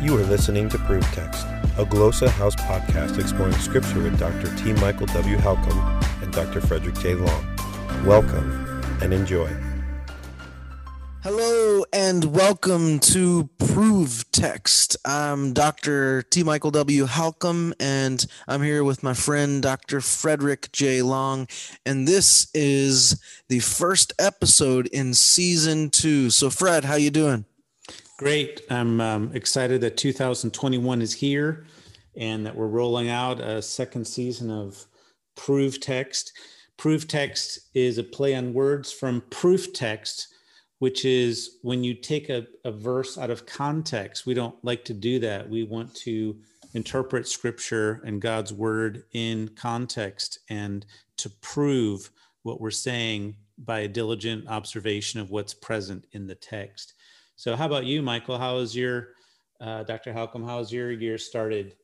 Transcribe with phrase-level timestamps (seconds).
[0.00, 1.44] You are listening to Proof Text,
[1.76, 4.56] a Glossa House podcast exploring Scripture with Dr.
[4.56, 4.72] T.
[4.72, 5.36] Michael W.
[5.36, 6.62] Halcomb and Dr.
[6.62, 7.16] Frederick J.
[7.16, 7.58] Long.
[8.06, 9.54] Welcome and enjoy.
[11.22, 14.96] Hello and welcome to Prove Text.
[15.04, 16.22] I'm Dr.
[16.22, 16.44] T.
[16.44, 17.04] Michael W.
[17.04, 20.00] Halcomb, and I'm here with my friend Dr.
[20.00, 21.02] Frederick J.
[21.02, 21.46] Long,
[21.84, 26.30] and this is the first episode in season two.
[26.30, 27.44] So, Fred, how you doing?
[28.20, 28.60] Great.
[28.68, 31.64] I'm um, excited that 2021 is here,
[32.14, 34.84] and that we're rolling out a second season of
[35.36, 36.34] Proof Text.
[36.76, 40.34] Proof Text is a play on words from proof text
[40.80, 44.26] which is when you take a, a verse out of context.
[44.26, 45.48] We don't like to do that.
[45.48, 46.36] We want to
[46.74, 50.84] interpret scripture and God's word in context and
[51.18, 52.10] to prove
[52.44, 56.94] what we're saying by a diligent observation of what's present in the text.
[57.40, 58.36] So, how about you, Michael?
[58.36, 59.14] How is your,
[59.62, 60.12] uh, Dr.
[60.12, 61.74] Halcomb, how's your year started?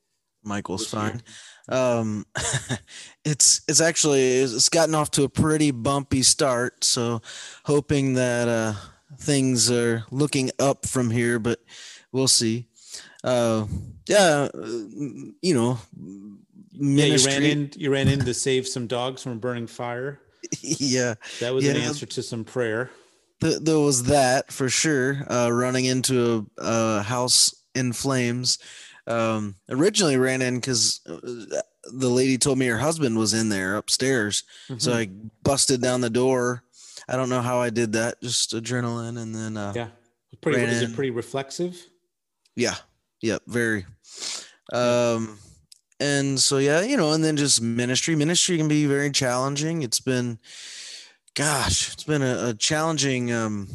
[0.43, 1.23] Michael's fine.
[1.71, 2.27] Um,
[3.25, 6.85] it's it's actually it's gotten off to a pretty bumpy start.
[6.85, 7.23] So,
[7.65, 8.75] hoping that uh,
[9.19, 11.59] things are looking up from here, but
[12.13, 12.69] we'll see.
[13.25, 13.65] Uh,
[14.07, 15.79] yeah, you know,
[16.75, 17.33] ministry.
[17.33, 17.71] Yeah, you ran in.
[17.77, 20.21] You ran in to save some dogs from a burning fire.
[20.61, 21.71] yeah, that was yeah.
[21.71, 22.91] an answer to some prayer.
[23.41, 25.25] There was that for sure.
[25.31, 28.59] Uh, running into a, a house in flames
[29.07, 31.19] um, originally ran in because uh,
[31.93, 34.45] the lady told me her husband was in there upstairs.
[34.69, 34.79] Mm-hmm.
[34.79, 35.09] So I
[35.43, 36.65] busted down the door.
[37.09, 39.21] I don't know how I did that, just adrenaline.
[39.21, 39.89] And then, uh, yeah,
[40.41, 41.81] pretty, is it pretty reflexive?
[42.57, 42.75] Yeah.
[43.21, 43.43] Yep.
[43.47, 43.87] Yeah, very.
[44.73, 45.39] Um,
[46.01, 48.17] and so, yeah, you know, and then just ministry.
[48.17, 49.83] Ministry can be very challenging.
[49.83, 50.39] It's been,
[51.37, 53.69] gosh, it's been a, a challenging, um,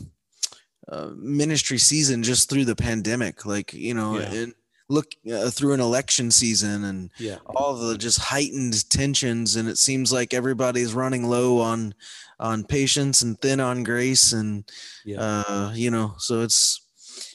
[0.90, 3.46] uh, ministry season just through the pandemic.
[3.46, 4.34] Like, you know, yeah.
[4.34, 4.54] and,
[4.92, 7.38] look uh, through an election season and yeah.
[7.56, 11.96] all the just heightened tensions and it seems like everybody's running low on
[12.40, 14.70] on patience and thin on grace and
[15.06, 15.20] yeah.
[15.20, 16.82] uh you know so it's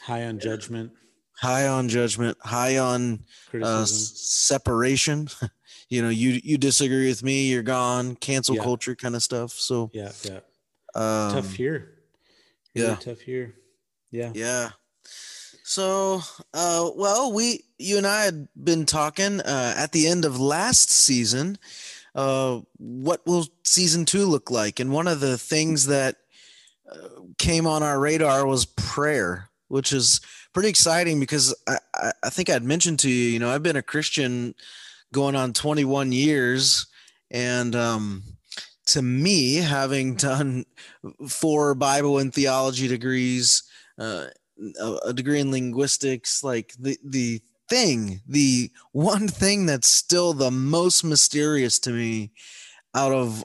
[0.02, 0.92] high on judgment
[1.38, 3.24] high on judgment high on
[3.62, 5.26] uh, separation
[5.88, 8.62] you know you you disagree with me you're gone cancel yeah.
[8.62, 10.40] culture kind of stuff so yeah yeah
[10.94, 11.98] um, tough year
[12.74, 13.54] really yeah tough year
[14.10, 14.70] yeah yeah
[15.68, 16.20] so,
[16.54, 20.90] uh, well, we, you and I had been talking uh, at the end of last
[20.90, 21.58] season.
[22.14, 24.78] Uh, what will season two look like?
[24.78, 26.18] And one of the things that
[26.88, 27.08] uh,
[27.38, 30.20] came on our radar was prayer, which is
[30.52, 33.74] pretty exciting because I, I, I think I'd mentioned to you, you know, I've been
[33.74, 34.54] a Christian
[35.12, 36.86] going on 21 years,
[37.30, 38.22] and um,
[38.86, 40.64] to me, having done
[41.28, 43.62] four Bible and theology degrees.
[43.98, 44.26] Uh,
[45.04, 51.04] a degree in linguistics like the the thing the one thing that's still the most
[51.04, 52.32] mysterious to me
[52.94, 53.44] out of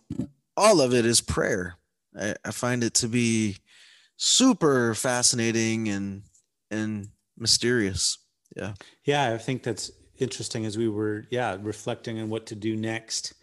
[0.55, 1.75] all of it is prayer.
[2.17, 3.57] I, I find it to be
[4.15, 6.23] super fascinating and
[6.69, 8.17] and mysterious.
[8.55, 8.73] Yeah.
[9.05, 13.33] Yeah i think that's interesting as we were yeah reflecting on what to do next.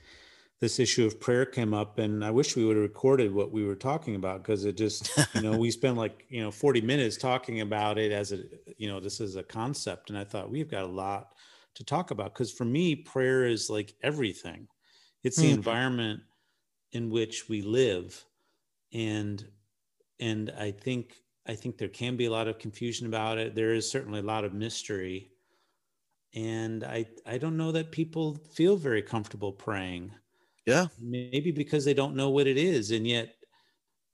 [0.61, 3.65] This issue of prayer came up and i wish we would have recorded what we
[3.65, 7.17] were talking about because it just you know we spent like you know 40 minutes
[7.17, 8.41] talking about it as a
[8.77, 11.29] you know this is a concept and i thought we've got a lot
[11.79, 14.67] to talk about because for me prayer is like everything.
[15.23, 15.55] It's the mm-hmm.
[15.55, 16.21] environment
[16.91, 18.25] in which we live
[18.93, 19.47] and
[20.19, 21.15] and i think
[21.47, 23.55] i think there can be a lot of confusion about it.
[23.55, 25.31] There is certainly a lot of mystery
[26.35, 30.13] and i i don't know that people feel very comfortable praying
[30.69, 30.89] yeah.
[31.01, 32.91] Maybe because they don't know what it is.
[32.91, 33.35] And yet,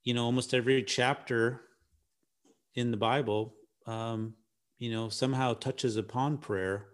[0.05, 1.63] you know, almost every chapter
[2.75, 3.55] in the Bible,
[3.87, 4.35] um,
[4.77, 6.87] you know, somehow touches upon prayer,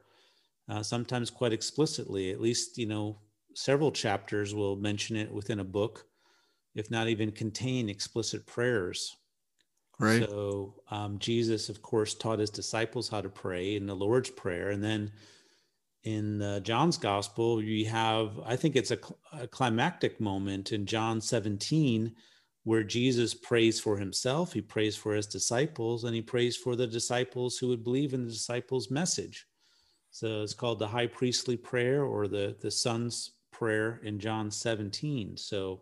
[0.68, 2.32] uh, sometimes quite explicitly.
[2.32, 3.20] At least, you know,
[3.54, 6.06] several chapters will mention it within a book,
[6.74, 9.16] if not even contain explicit prayers.
[10.00, 10.28] Right.
[10.28, 14.70] So um, Jesus, of course, taught his disciples how to pray in the Lord's Prayer.
[14.70, 15.12] And then
[16.04, 18.98] in uh, John's gospel, you have, I think it's a,
[19.34, 22.16] a, climactic moment in John 17
[22.64, 26.88] where Jesus prays for himself, he prays for his disciples, and he prays for the
[26.88, 29.48] disciples who would believe in the disciples' message.
[30.12, 35.38] So it's called the high priestly prayer or the, the son's prayer in John 17.
[35.38, 35.82] So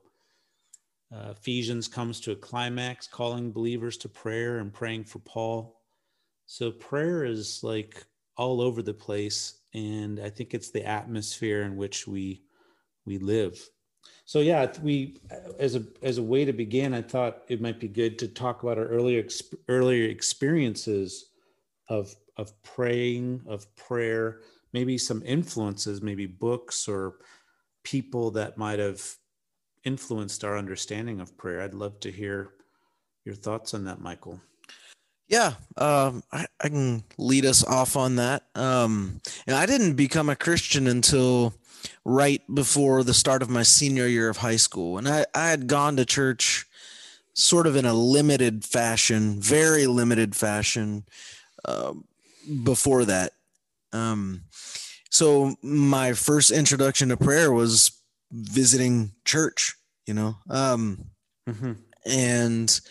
[1.14, 5.82] uh, Ephesians comes to a climax, calling believers to prayer and praying for Paul.
[6.46, 8.06] So prayer is like
[8.38, 12.44] all over the place and I think it's the atmosphere in which we
[13.06, 13.60] we live.
[14.26, 15.18] So yeah, we
[15.58, 18.64] as a as a way to begin, I thought it might be good to talk
[18.64, 19.26] about our earlier
[19.68, 21.26] earlier experiences
[21.88, 24.42] of of praying, of prayer,
[24.74, 27.16] maybe some influences, maybe books or
[27.84, 29.04] people that might have
[29.84, 31.62] influenced our understanding of prayer.
[31.62, 32.52] I'd love to hear
[33.26, 34.40] your thoughts on that, Michael.
[35.28, 38.46] Yeah, um, I, I, can lead us off on that.
[38.56, 41.54] Um, and I didn't become a Christian until
[42.04, 44.98] right before the start of my senior year of high school.
[44.98, 46.66] And I, I had gone to church
[47.34, 51.06] sort of in a limited fashion, very limited fashion
[51.64, 51.94] uh,
[52.64, 53.34] before that.
[53.94, 54.42] Um,
[55.12, 57.99] so my first introduction to prayer was
[58.32, 61.06] visiting church, you know, um,
[61.48, 61.74] mm-hmm.
[62.06, 62.82] and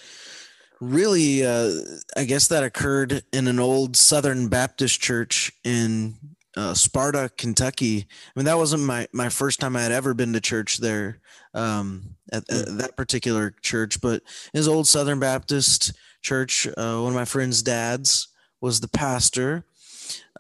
[0.81, 1.73] really, uh,
[2.17, 6.17] I guess that occurred in an old Southern Baptist church in
[6.57, 8.07] uh, Sparta, Kentucky.
[8.09, 11.21] I mean, that wasn't my my first time I had ever been to church there
[11.55, 12.79] um, at, at, hmm.
[12.79, 15.93] that particular church, but his old Southern Baptist
[16.23, 16.67] church.
[16.67, 18.29] Uh, one of my friend's dads
[18.61, 19.65] was the pastor,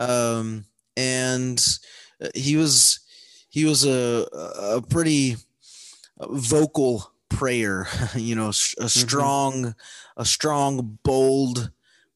[0.01, 0.65] um,
[0.97, 1.65] and
[2.35, 3.01] he was
[3.59, 4.25] he was a
[4.77, 5.37] a pretty
[6.21, 7.89] vocal prayer.
[8.15, 8.87] you know, a mm-hmm.
[8.87, 10.21] strong mm-hmm.
[10.21, 11.71] a strong bold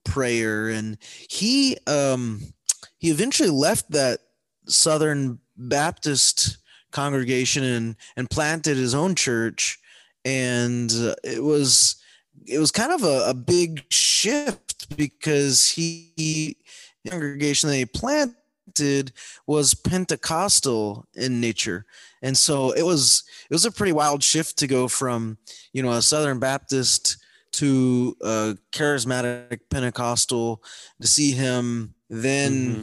[0.05, 0.99] prayer, and
[1.29, 2.41] he um
[2.99, 4.21] he eventually left that
[4.69, 6.59] Southern Baptist
[6.93, 9.81] congregation and and planted his own church
[10.25, 11.97] and uh, it was
[12.47, 16.57] it was kind of a, a big shift because he
[17.03, 17.87] the congregation that he
[19.47, 21.85] was pentecostal in nature
[22.23, 25.37] and so it was it was a pretty wild shift to go from
[25.73, 27.19] you know a southern baptist
[27.53, 30.63] to a charismatic pentecostal
[31.01, 32.83] to see him then mm-hmm.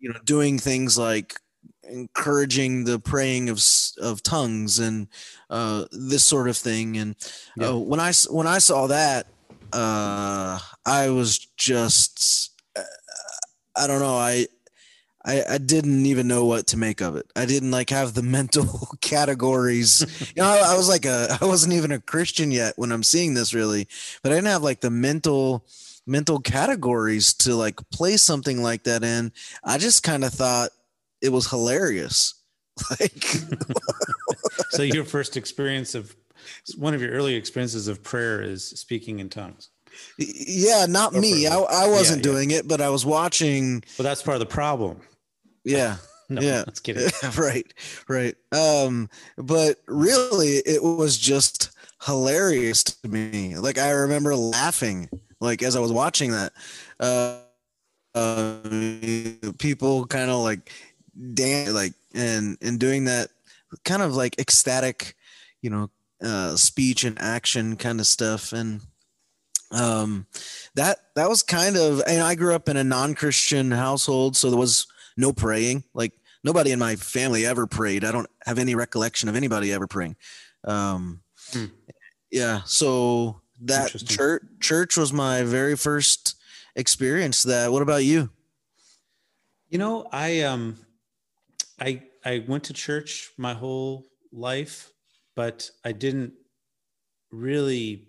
[0.00, 1.40] you know doing things like
[1.84, 3.62] encouraging the praying of
[4.00, 5.08] of tongues and
[5.50, 7.14] uh, this sort of thing and
[7.56, 7.68] yeah.
[7.68, 9.26] uh, when i when i saw that
[9.72, 12.82] uh, i was just uh,
[13.76, 14.46] i don't know i
[15.28, 17.30] I, I didn't even know what to make of it.
[17.36, 20.32] I didn't like have the mental categories.
[20.34, 23.02] you know, I, I was like a I wasn't even a Christian yet when I'm
[23.02, 23.86] seeing this really,
[24.22, 25.66] but I didn't have like the mental
[26.06, 29.30] mental categories to like play something like that in.
[29.62, 30.70] I just kind of thought
[31.20, 32.34] it was hilarious.
[33.00, 33.24] Like
[34.70, 36.14] So your first experience of
[36.76, 39.70] one of your early experiences of prayer is speaking in tongues.
[40.16, 41.48] Yeah, not or me.
[41.48, 42.36] I, I wasn't yeah, yeah.
[42.36, 43.82] doing it, but I was watching.
[43.98, 45.00] Well, that's part of the problem.
[45.68, 45.96] Yeah.
[46.28, 46.64] no, yeah.
[46.66, 47.38] Let's get it.
[47.38, 47.66] right.
[48.08, 48.34] Right.
[48.52, 51.70] Um, but really it was just
[52.04, 53.56] hilarious to me.
[53.56, 55.08] Like I remember laughing
[55.40, 56.52] like as I was watching that,
[57.00, 57.40] uh,
[58.14, 58.60] uh
[59.58, 60.72] people kind of like
[61.34, 63.28] dance like and and doing that
[63.84, 65.14] kind of like ecstatic,
[65.60, 65.90] you know,
[66.22, 68.80] uh, speech and action kind of stuff and
[69.70, 70.26] um
[70.74, 74.58] that that was kind of and I grew up in a non-Christian household so there
[74.58, 74.86] was
[75.18, 75.84] no praying.
[75.92, 76.12] Like
[76.42, 78.04] nobody in my family ever prayed.
[78.04, 80.16] I don't have any recollection of anybody ever praying.
[80.64, 81.20] Um
[81.52, 81.66] hmm.
[82.30, 86.36] yeah so that church church was my very first
[86.74, 87.70] experience that.
[87.70, 88.30] What about you?
[89.68, 90.78] You know i um
[91.78, 94.90] i i went to church my whole life
[95.36, 96.32] but i didn't
[97.30, 98.08] really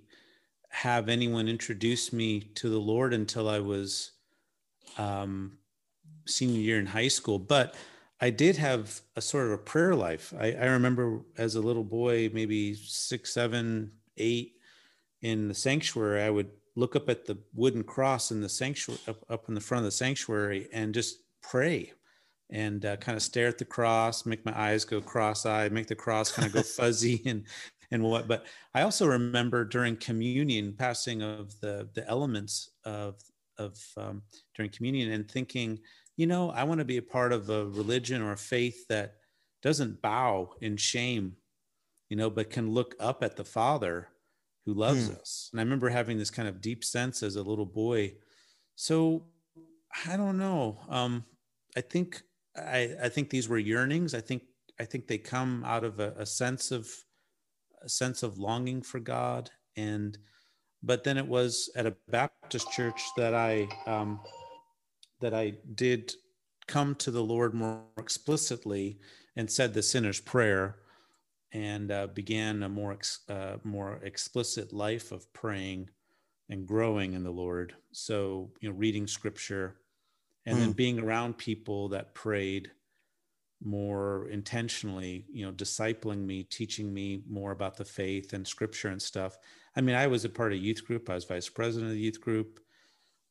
[0.70, 4.12] have anyone introduce me to the lord until i was
[4.98, 5.59] um
[6.30, 7.76] senior year in high school but
[8.22, 11.84] i did have a sort of a prayer life i, I remember as a little
[11.84, 14.60] boy maybe six seven eight
[15.22, 19.18] in the sanctuary, I would look up at the wooden cross in the sanctuary, up,
[19.30, 21.92] up in the front of the sanctuary, and just pray
[22.52, 25.96] and uh, kind of stare at the cross, make my eyes go cross-eyed, make the
[25.96, 27.46] cross kind of go fuzzy, and
[27.92, 28.28] and what.
[28.28, 33.16] But I also remember during communion, passing of the the elements of
[33.58, 34.24] of um,
[34.56, 35.80] during communion, and thinking,
[36.20, 39.16] you know, I want to be a part of a religion or a faith that
[39.62, 41.38] doesn't bow in shame,
[42.10, 44.10] you know, but can look up at the Father
[44.66, 45.18] who loves mm.
[45.18, 45.50] us.
[45.54, 48.16] And I remember having this kind of deep sense as a little boy.
[48.76, 49.28] So
[50.06, 50.82] I don't know.
[50.90, 51.24] Um,
[51.78, 52.22] I think
[52.54, 54.14] I, I think these were yearnings.
[54.14, 54.44] I think
[54.78, 56.90] I think they come out of a, a sense of
[57.82, 59.50] a sense of longing for God.
[59.78, 60.18] And
[60.84, 64.20] but then it was at a Baptist church that I um,
[65.22, 66.14] that I did
[66.68, 69.00] come to the Lord more explicitly
[69.36, 70.78] and said the sinner's prayer
[71.52, 75.90] and uh, began a more ex, uh, more explicit life of praying
[76.50, 77.74] and growing in the Lord.
[77.92, 79.78] So you know, reading Scripture,
[80.46, 80.60] and mm.
[80.60, 80.76] then hmm.
[80.76, 82.72] being around people that prayed
[83.64, 85.26] more intentionally.
[85.32, 89.38] You know, discipling me, teaching me more about the faith and Scripture and stuff.
[89.76, 91.10] I mean, I was a part of youth group.
[91.10, 92.60] I was vice president of the youth group,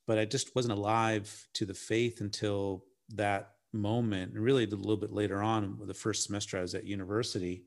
[0.08, 4.96] but I just wasn't alive to the faith until that moment, and really a little
[4.96, 7.66] bit later on, the first semester I was at university,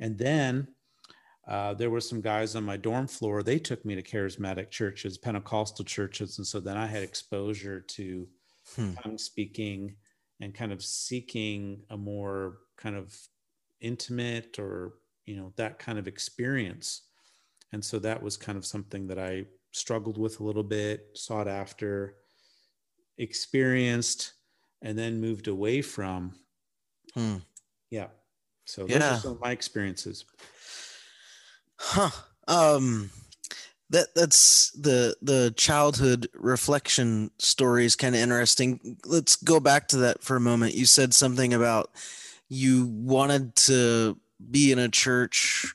[0.00, 0.66] and then
[1.46, 3.44] uh, there were some guys on my dorm floor.
[3.44, 8.26] They took me to charismatic churches, Pentecostal churches, and so then I had exposure to
[8.74, 8.94] hmm.
[8.94, 9.94] tongue speaking
[10.40, 13.16] and kind of seeking a more kind of
[13.80, 17.02] intimate or you know that kind of experience.
[17.72, 19.44] And so that was kind of something that I
[19.76, 22.16] struggled with a little bit, sought after,
[23.18, 24.32] experienced,
[24.80, 26.34] and then moved away from.
[27.14, 27.36] Hmm.
[27.90, 28.08] Yeah.
[28.64, 29.16] So those yeah.
[29.16, 30.24] are some of my experiences.
[31.78, 32.10] Huh.
[32.48, 33.10] Um
[33.90, 38.96] that that's the the childhood reflection story is kind of interesting.
[39.04, 40.74] Let's go back to that for a moment.
[40.74, 41.90] You said something about
[42.48, 44.18] you wanted to
[44.50, 45.74] be in a church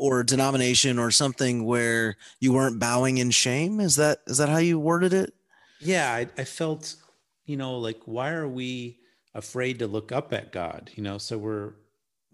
[0.00, 3.80] or denomination or something where you weren't bowing in shame.
[3.80, 5.32] Is that is that how you worded it?
[5.80, 6.96] Yeah, I, I felt,
[7.44, 8.98] you know, like why are we
[9.34, 10.90] afraid to look up at God?
[10.94, 11.74] You know, so we're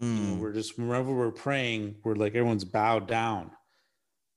[0.01, 0.17] Mm.
[0.17, 0.39] You know, mm.
[0.39, 3.51] we're just whenever we're praying, we're like everyone's bowed down.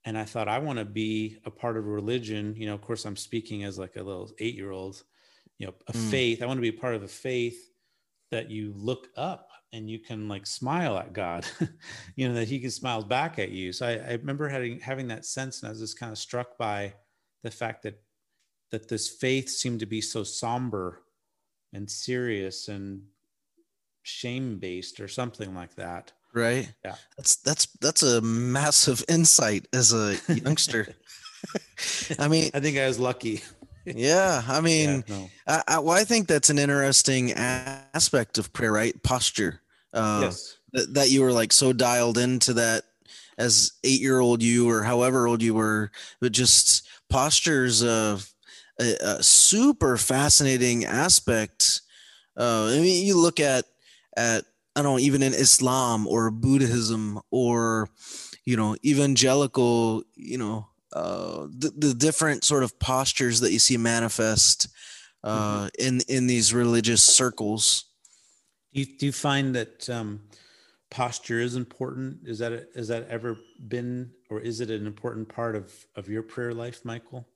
[0.05, 2.55] And I thought I want to be a part of a religion.
[2.57, 5.03] You know, of course, I'm speaking as like a little eight year old.
[5.59, 6.11] You know, a mm.
[6.11, 6.43] faith.
[6.43, 7.71] I want to be a part of a faith
[8.31, 11.47] that you look up and you can like smile at God.
[12.17, 13.73] you know that He can smile back at you.
[13.73, 16.59] So I, I remember having having that sense, and I was just kind of struck
[16.59, 16.95] by
[17.43, 18.01] the fact that
[18.71, 21.03] that this faith seemed to be so somber
[21.73, 23.03] and serious and
[24.03, 29.93] shame based or something like that right yeah that's that's that's a massive insight as
[29.93, 30.95] a youngster
[32.19, 33.43] i mean i think i was lucky
[33.85, 35.31] yeah i mean yeah, no.
[35.47, 39.61] I, I, well, I think that's an interesting aspect of prayer right posture
[39.93, 40.57] uh, yes.
[40.73, 42.85] that, that you were like so dialed into that
[43.39, 48.33] as eight year old you or however old you were but just postures of
[48.81, 51.81] a, a super fascinating aspect
[52.37, 53.65] uh, i mean you look at
[54.17, 54.45] at
[54.77, 57.89] I don't know, even in Islam or Buddhism or
[58.45, 63.77] you know evangelical, you know, uh, the, the different sort of postures that you see
[63.77, 64.69] manifest
[65.23, 65.69] uh, mm-hmm.
[65.79, 67.87] in in these religious circles.
[68.73, 70.21] Do you, do you find that um,
[70.91, 72.21] posture is important?
[72.25, 76.23] Is that has that ever been, or is it an important part of of your
[76.23, 77.27] prayer life, Michael?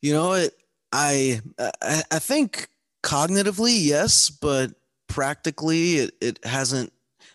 [0.00, 0.54] You know, it.
[0.92, 2.68] I I, I think
[3.02, 4.72] cognitively, yes, but
[5.08, 6.92] practically it, it hasn't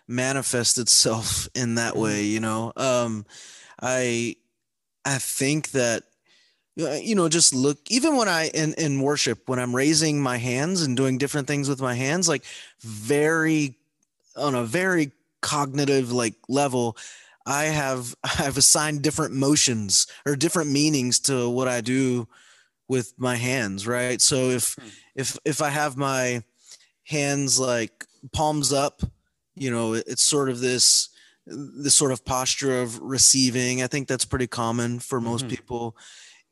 [0.08, 2.02] manifested itself in that mm-hmm.
[2.02, 3.26] way you know um
[3.82, 4.36] i
[5.10, 6.04] i think that
[6.76, 10.82] you know just look even when i in in worship when i'm raising my hands
[10.82, 12.44] and doing different things with my hands like
[12.82, 13.76] very
[14.38, 15.12] on a very
[15.42, 16.96] cognitive like level
[17.46, 22.28] i have i've assigned different motions or different meanings to what i do
[22.88, 24.88] with my hands right so if hmm.
[25.16, 26.42] if if i have my
[27.04, 29.02] hands like palms up
[29.56, 31.10] you know it's sort of this
[31.50, 35.56] this sort of posture of receiving i think that's pretty common for most mm-hmm.
[35.56, 35.98] people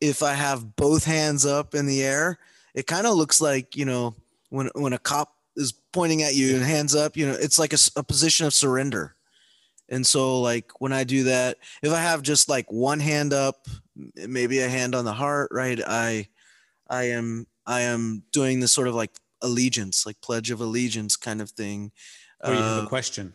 [0.02, 2.38] if i have both hands up in the air
[2.74, 4.16] it kind of looks like you know
[4.50, 7.74] when when a cop is pointing at you and hands up you know it's like
[7.74, 9.16] a, a position of surrender
[9.90, 13.68] and so like when i do that if i have just like one hand up
[14.28, 16.28] maybe a hand on the heart right i
[16.90, 19.12] i am i am doing this sort of like
[19.42, 21.92] allegiance, like Pledge of Allegiance kind of thing.
[22.44, 23.34] Or you have a uh, question.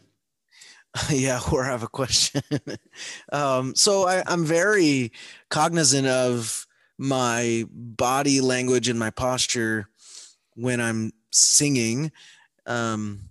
[1.11, 2.43] yeah, or I have a question.
[3.33, 5.13] um, so I, I'm very
[5.49, 6.67] cognizant of
[6.99, 9.89] my body language and my posture
[10.55, 12.13] when I'm singing.
[12.67, 13.31] Um,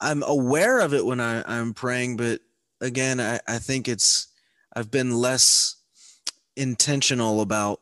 [0.00, 2.40] I'm aware of it when I, I'm praying, but
[2.80, 4.28] again, I, I think it's
[4.74, 5.76] I've been less
[6.56, 7.80] intentional about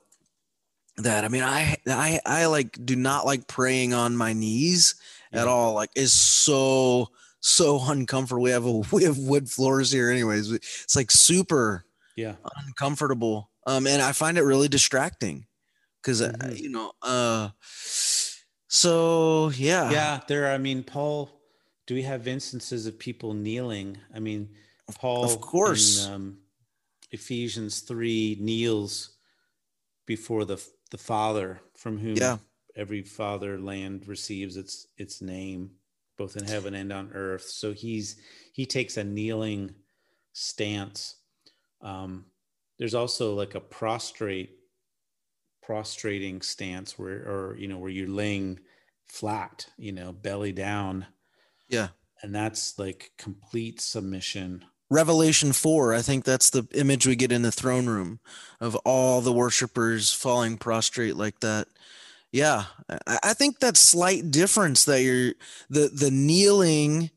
[0.98, 1.24] that.
[1.24, 4.94] I mean, I I I like do not like praying on my knees
[5.32, 5.42] yeah.
[5.42, 5.74] at all.
[5.74, 7.10] Like it's so
[7.42, 8.42] so uncomfortable.
[8.42, 10.50] We have a we have wood floors here anyways.
[10.50, 11.84] It's like super
[12.16, 13.50] yeah uncomfortable.
[13.66, 15.46] Um and I find it really distracting
[16.02, 16.56] cuz mm-hmm.
[16.56, 17.50] you know uh
[18.68, 19.90] so yeah.
[19.90, 21.30] Yeah, there I mean Paul
[21.86, 23.98] do we have instances of people kneeling?
[24.14, 24.54] I mean
[24.94, 26.38] Paul of course in, um,
[27.10, 29.10] Ephesians 3 kneels
[30.06, 32.36] before the the Father, from whom yeah.
[32.76, 35.70] every fatherland receives its its name,
[36.22, 37.42] both in heaven and on earth.
[37.42, 38.16] So he's
[38.52, 39.74] he takes a kneeling
[40.32, 41.16] stance.
[41.80, 42.26] Um,
[42.78, 44.50] there's also like a prostrate
[45.64, 48.60] prostrating stance where or you know where you're laying
[49.06, 51.06] flat you know belly down
[51.68, 51.88] yeah
[52.22, 57.40] and that's like complete submission Revelation 4, I think that's the image we get in
[57.40, 58.20] the throne room
[58.60, 61.68] of all the worshipers falling prostrate like that.
[62.32, 62.64] Yeah,
[63.06, 65.34] I, think that slight difference that you're
[65.68, 67.10] the the kneeling,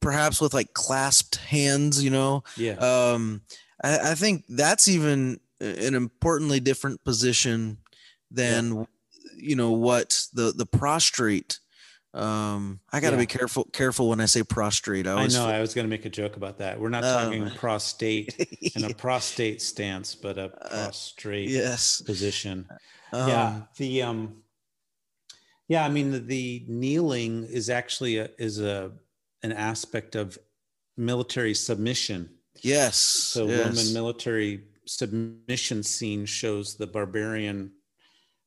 [0.00, 2.44] perhaps with like clasped hands, you know.
[2.58, 2.74] Yeah.
[2.74, 3.40] Um,
[3.82, 7.78] I, I think that's even an importantly different position
[8.30, 8.86] than
[9.36, 11.58] you know what the the prostrate
[12.12, 13.20] um, I got to Yeah.
[13.20, 15.06] be careful careful when I say prostrate.
[15.06, 15.30] I, I know.
[15.32, 16.80] feel- I was going to make a joke about that.
[16.80, 17.24] We're not Oh.
[17.24, 18.34] talking prostate
[18.74, 22.02] and a prostate stance, but a prostrate yes.
[22.02, 22.66] position.
[23.12, 23.60] Um, yeah.
[23.76, 24.42] The um.
[25.70, 28.90] Yeah, I mean the, the kneeling is actually a, is a
[29.44, 30.36] an aspect of
[30.96, 32.28] military submission.
[32.60, 32.96] Yes.
[32.96, 33.66] So yes.
[33.66, 37.70] Roman military submission scene shows the barbarian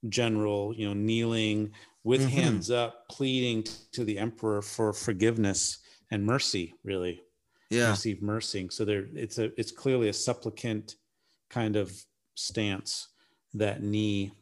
[0.10, 1.72] general, you know, kneeling
[2.03, 2.30] with Mhm.
[2.30, 3.63] hands up, pleading
[3.94, 5.77] to the emperor for forgiveness
[6.12, 7.22] and mercy, really
[7.70, 7.92] yeah.
[7.92, 8.68] receive mercy.
[8.70, 10.96] So there, it's a, it's clearly a supplicant
[11.50, 11.88] kind of
[12.36, 13.08] stance.
[13.53, 14.34] That knee,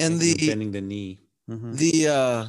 [0.00, 1.20] And the- bending the knee.
[1.50, 1.76] Mhm.
[1.76, 2.46] The uh,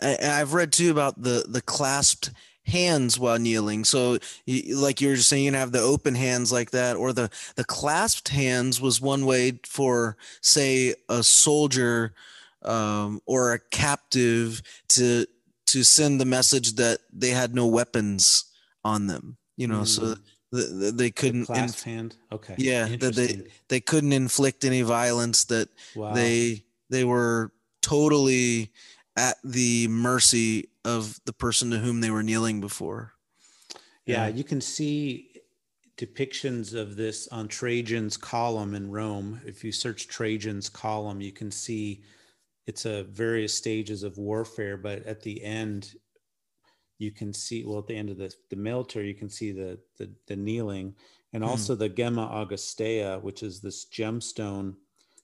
[0.00, 2.30] I, I've read too about the the clasped
[2.64, 3.84] hands while kneeling.
[3.84, 7.12] So, you, like you were saying, you can have the open hands like that, or
[7.12, 12.14] the the clasped hands was one way for, say, a soldier
[12.62, 15.26] um, or a captive to
[15.66, 18.44] to send the message that they had no weapons
[18.84, 19.36] on them.
[19.56, 20.18] You know, so Mm.
[20.54, 21.46] th th- they couldn't.
[21.46, 22.16] Clasp inf- hand.
[22.32, 22.54] Okay.
[22.58, 25.44] Yeah, that they- they couldn't inflict any violence.
[25.44, 26.12] That wow.
[26.14, 27.52] they they were
[27.90, 28.72] totally
[29.16, 33.14] at the mercy of the person to whom they were kneeling before.
[34.06, 35.30] Yeah, you can see
[35.96, 39.40] depictions of this on Trajan's column in Rome.
[39.44, 42.04] If you search Trajan's column, you can see
[42.66, 45.94] it's a various stages of warfare, but at the end,
[46.98, 49.78] you can see well at the end of the, the military, you can see the
[49.98, 50.94] the, the kneeling
[51.32, 51.50] and Hmm.
[51.50, 54.76] also the Gemma Augustea, which is this gemstone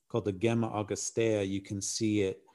[0.09, 1.47] called the Gemma Augustea.
[1.49, 2.46] You can see it,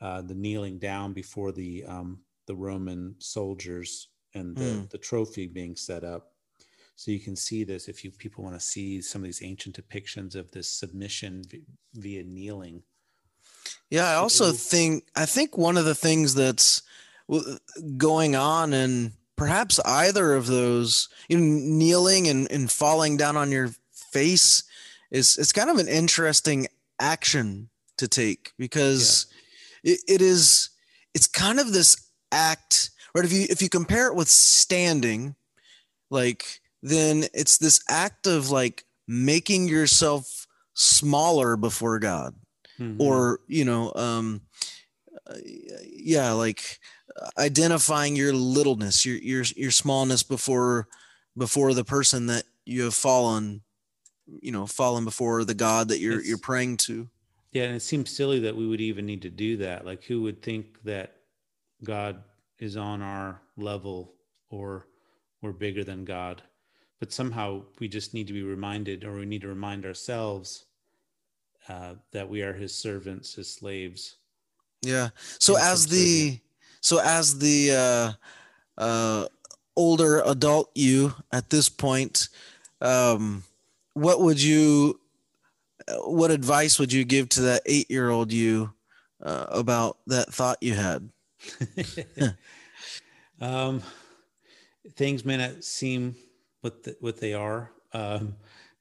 [0.00, 4.84] uh, the kneeling down before the um, the Roman soldiers and the, Hmm.
[4.90, 6.32] the trophy being set up.
[6.96, 9.74] So you can see this if you people want to see some of these ancient
[9.80, 11.62] depictions of this submission v-
[11.94, 12.82] via kneeling.
[13.90, 16.82] Yeah, I also think I think one of the things that's
[17.96, 23.50] going on and perhaps either of those, you know, kneeling and, and falling down on
[23.50, 24.64] your face
[25.10, 26.66] is it's kind of an interesting
[26.98, 29.26] action to take because
[29.84, 30.70] it, it is
[31.14, 31.96] it's kind of this
[32.32, 33.24] act right?
[33.24, 35.34] If you if you compare it with standing
[36.10, 42.34] like then it's this act of like making yourself smaller before god.
[42.78, 42.96] Mhm.
[43.00, 44.40] or you know um
[45.86, 46.78] yeah like
[47.38, 50.86] identifying your littleness your your your smallness before
[51.36, 53.60] before the person that you have fallen
[54.26, 57.08] you know fallen before the god that you're It's- you're praying to
[57.52, 59.84] Yeah, and it seems silly that we would even need to do that.
[59.84, 61.16] Like, who would think that
[61.82, 62.22] God
[62.58, 64.14] is on our level
[64.50, 64.86] or
[65.42, 66.42] we're bigger than God?
[67.00, 70.66] But somehow we just need to be reminded, or we need to remind ourselves
[71.68, 74.16] uh, that we are His servants, His slaves.
[74.82, 76.40] yeah so And as the
[76.80, 78.16] so as the
[78.78, 79.26] uh uh
[79.76, 82.28] older adult you at this point
[82.80, 83.44] um
[83.94, 84.99] what would you
[86.04, 88.72] what advice would you give to that eight year old you
[89.22, 91.10] uh, about that thought you had
[93.40, 93.82] um,
[94.96, 96.14] things may not seem
[96.60, 98.36] what the, what they are, um,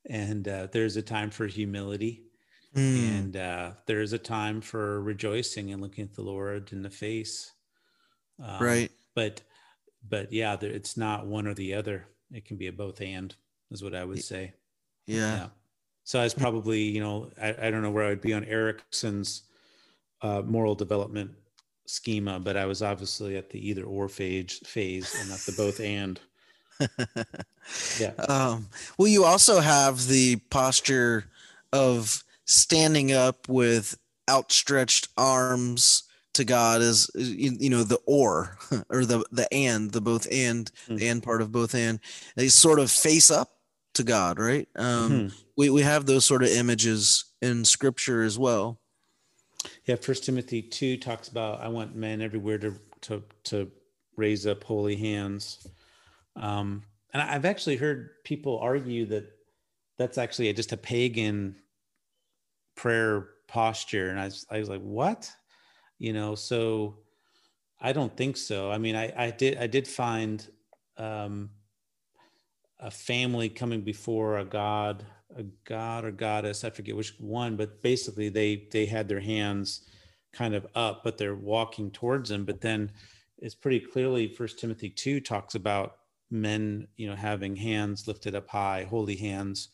[0.09, 2.23] and uh, there's a time for humility.
[2.75, 2.79] Hmm.
[2.79, 6.89] and uh, there is a time for rejoicing and looking at the Lord in the
[6.91, 7.51] face.
[8.39, 9.41] Um, right But,
[10.07, 12.05] but yeah, there, it's not one or the other.
[12.31, 13.35] It can be a both and,
[13.71, 14.53] is what I would say.
[15.07, 15.47] yeah
[16.10, 18.43] So I was probably, you know, I, I don't know where I would be on
[18.43, 19.43] Erikson's
[20.24, 21.30] uh, moral development
[21.86, 25.80] schema, but I was obviously at the either or phase phase and not the both
[25.80, 26.19] and.
[28.00, 28.13] Yeah.
[28.28, 31.26] Um, well, you also have the posture
[31.72, 33.95] of standing up with
[34.28, 38.58] outstretched arms to God as you, know the or
[38.89, 40.98] or the the and the both and Mm.
[40.98, 42.00] the and part of both and
[42.36, 43.52] they sort of face up
[43.93, 44.67] to God, right?
[44.76, 45.34] Um, Mhm.
[45.60, 48.80] We we have those sort of images in Scripture as well.
[49.84, 53.69] Yeah, First Timothy two talks about I want men everywhere to to to
[54.15, 55.67] raise up holy hands,
[56.38, 59.34] um, and I've actually heard people argue that
[59.98, 61.58] that's actually just a pagan
[62.78, 65.30] prayer posture, and I was, I was like, what,
[65.98, 66.36] you know?
[66.36, 67.00] So
[67.82, 68.72] I don't think so.
[68.72, 70.48] I mean, I I did I did find
[70.95, 71.50] um,
[72.80, 76.63] a family coming before a god, a god or goddess.
[76.63, 79.88] I forget which one, but basically they they had their hands
[80.34, 82.46] kind of up, but they're walking towards him.
[82.46, 82.92] But then
[83.39, 85.98] it's pretty clearly First Timothy two talks about
[86.32, 89.70] men, you know, having hands lifted up high, holy hands.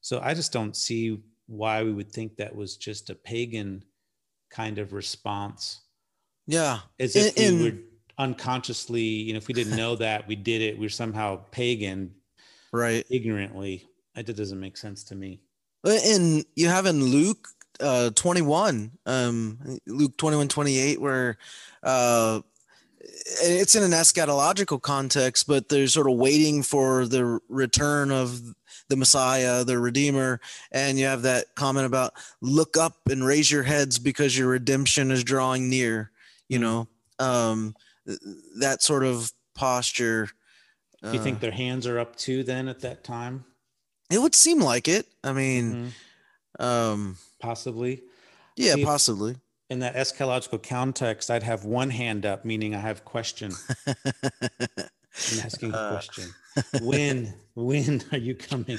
[0.00, 3.84] So I just don't see why we would think that was just a pagan
[4.50, 5.80] kind of response.
[6.46, 6.80] Yeah.
[6.98, 7.84] As if we would
[8.18, 12.14] unconsciously, you know, if we didn't know that we did it, we're somehow pagan,
[12.72, 13.04] right?
[13.10, 13.86] Ignorantly.
[14.24, 15.40] That doesn't make sense to me.
[15.84, 17.48] And you have in Luke
[17.78, 21.36] uh 21, um Luke 21, 28, where
[21.82, 22.40] uh
[23.00, 28.40] it's in an eschatological context, but they're sort of waiting for the return of
[28.88, 30.40] the Messiah, the Redeemer.
[30.72, 35.10] And you have that comment about look up and raise your heads because your redemption
[35.10, 36.10] is drawing near,
[36.48, 37.74] you know, um,
[38.58, 40.30] that sort of posture.
[41.02, 43.44] Do you think uh, their hands are up too then at that time?
[44.10, 45.06] It would seem like it.
[45.24, 45.92] I mean,
[46.58, 46.62] mm-hmm.
[46.62, 48.02] um, possibly.
[48.56, 49.36] Yeah, See, possibly
[49.68, 53.52] in that eschatological context, I'd have one hand up, meaning I have question.
[53.86, 55.90] I'm asking a uh.
[55.90, 56.24] question.
[56.82, 58.78] when when are you coming?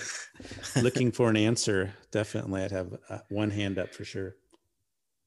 [0.81, 1.93] Looking for an answer.
[2.11, 4.35] Definitely, I'd have uh, one hand up for sure.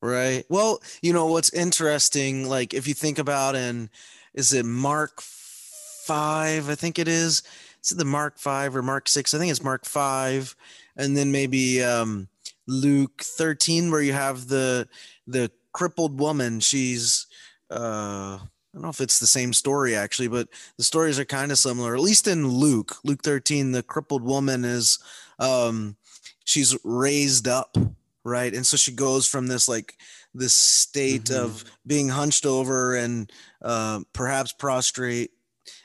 [0.02, 0.44] Right.
[0.48, 3.90] Well, you know what's interesting, like if you think about in,
[4.32, 6.70] is it Mark five?
[6.70, 7.42] I think it is.
[7.82, 9.34] Is it the Mark five or Mark six?
[9.34, 10.54] I think it's Mark five,
[10.96, 12.28] and then maybe um,
[12.66, 14.88] Luke thirteen, where you have the
[15.26, 16.60] the crippled woman.
[16.60, 17.26] She's
[17.70, 21.50] uh, I don't know if it's the same story actually, but the stories are kind
[21.50, 21.94] of similar.
[21.94, 25.00] At least in Luke, Luke 13, the crippled woman is
[25.40, 25.96] um,
[26.44, 27.76] she's raised up,
[28.22, 28.54] right?
[28.54, 29.96] And so she goes from this like
[30.34, 31.44] this state mm-hmm.
[31.44, 35.32] of being hunched over and uh, perhaps prostrate,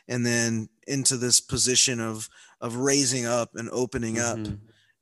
[0.08, 2.30] and then into this position of
[2.62, 4.44] of raising up and opening mm-hmm.
[4.44, 4.54] up,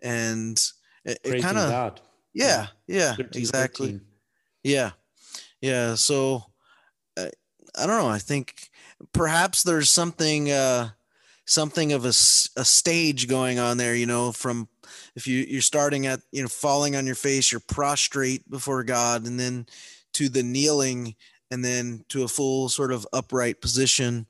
[0.01, 0.61] and
[1.05, 1.99] it, it kind of
[2.33, 3.87] yeah, yeah, 13, exactly.
[3.87, 4.01] 13.
[4.63, 4.91] Yeah.
[5.61, 5.95] Yeah.
[5.95, 6.43] So
[7.15, 7.27] uh,
[7.77, 8.09] I don't know.
[8.09, 8.69] I think
[9.13, 10.89] perhaps there's something, uh,
[11.45, 14.67] something of a, a stage going on there, you know, from
[15.15, 19.27] if you, you're starting at, you know, falling on your face, you're prostrate before God
[19.27, 19.67] and then
[20.13, 21.15] to the kneeling
[21.51, 24.25] and then to a full sort of upright position.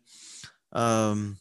[0.73, 1.37] Um,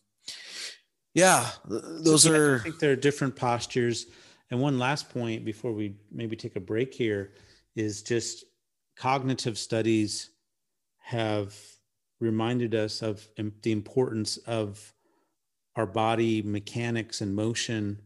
[1.15, 2.57] yeah, those are.
[2.57, 4.07] I think there are different postures.
[4.51, 7.33] And one last point before we maybe take a break here
[7.75, 8.45] is just
[8.97, 10.31] cognitive studies
[10.99, 11.55] have
[12.21, 13.27] reminded us of
[13.63, 14.93] the importance of
[15.77, 17.99] our body mechanics and motion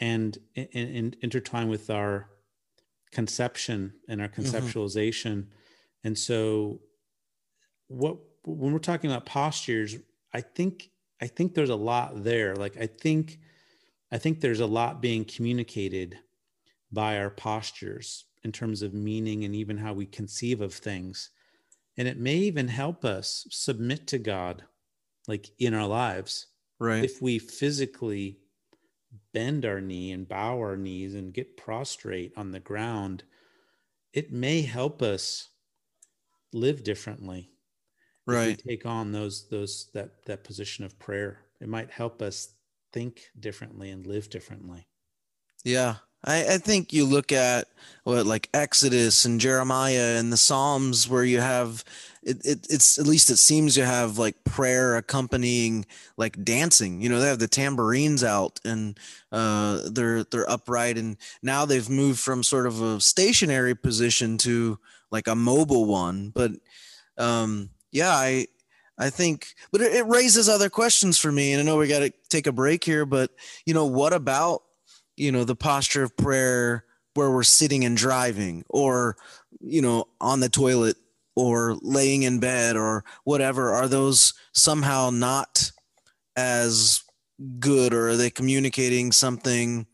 [0.00, 2.28] and, and, and intertwine with our
[3.12, 4.42] conception and our mm-hmm.
[4.42, 6.04] conceptualization mm-hmm.
[6.04, 6.80] and so
[7.88, 9.96] what when we're talking about postures
[10.32, 10.90] i think
[11.22, 13.38] i think there's a lot there like i think
[14.10, 16.18] i think there's a lot being communicated
[16.92, 21.30] by our postures in terms of meaning and even how we conceive of things.
[21.96, 24.64] And it may even help us submit to God,
[25.28, 26.46] like in our lives.
[26.78, 27.04] Right.
[27.04, 28.38] If we physically
[29.32, 33.22] bend our knee and bow our knees and get prostrate on the ground,
[34.12, 35.50] it may help us
[36.52, 37.51] live differently.
[38.26, 38.60] Right.
[38.66, 41.40] take on those those that that position of prayer.
[41.60, 42.54] It might help us
[42.92, 44.86] think differently and live differently.
[45.64, 45.96] Yeah.
[46.24, 47.66] I, I think you look at
[48.04, 51.84] what like Exodus and Jeremiah and the Psalms where you have
[52.22, 55.84] it, it, it's at least it seems you have like prayer accompanying
[56.16, 58.98] like dancing you know they have the tambourines out and
[59.32, 64.78] uh they're they're upright and now they've moved from sort of a stationary position to
[65.10, 66.52] like a mobile one but
[67.18, 68.46] um yeah i
[68.98, 72.00] i think but it, it raises other questions for me and i know we got
[72.00, 73.30] to take a break here but
[73.64, 74.62] you know what about
[75.16, 79.16] you know the posture of prayer where we're sitting and driving or
[79.60, 80.96] you know on the toilet
[81.34, 85.70] or laying in bed or whatever are those somehow not
[86.36, 87.02] as
[87.58, 89.86] good or are they communicating something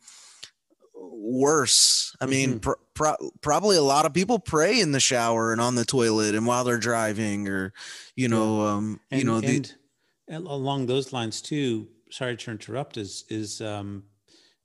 [0.94, 2.58] worse i mean mm-hmm.
[2.58, 6.34] pr- pro- probably a lot of people pray in the shower and on the toilet
[6.34, 7.72] and while they're driving or
[8.16, 9.70] you know um and, you know the,
[10.28, 14.02] and along those lines too sorry to interrupt is is um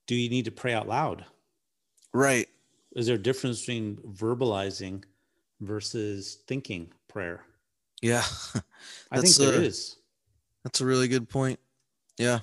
[0.08, 1.26] do you need to pray out loud?
[2.14, 2.48] Right.
[2.96, 5.04] Is there a difference between verbalizing
[5.62, 7.46] versus thinking prayer?
[8.02, 8.24] Yeah.
[9.12, 9.98] I think there a, is.
[10.64, 11.60] That's a really good point.
[12.18, 12.40] Yeah.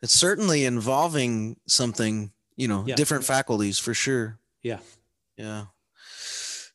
[0.00, 2.96] It's certainly involving something, you know, yeah.
[2.96, 4.38] different faculties for sure.
[4.62, 4.78] Yeah.
[5.36, 5.64] Yeah.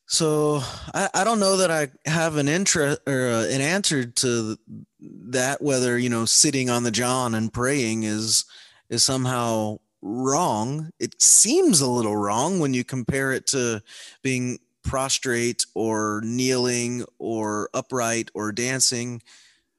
[0.07, 0.61] So
[0.93, 4.57] I, I don't know that I have an interest or uh, an answer to
[4.99, 8.45] that whether you know sitting on the john and praying is
[8.89, 13.81] is somehow wrong it seems a little wrong when you compare it to
[14.23, 19.21] being prostrate or kneeling or upright or dancing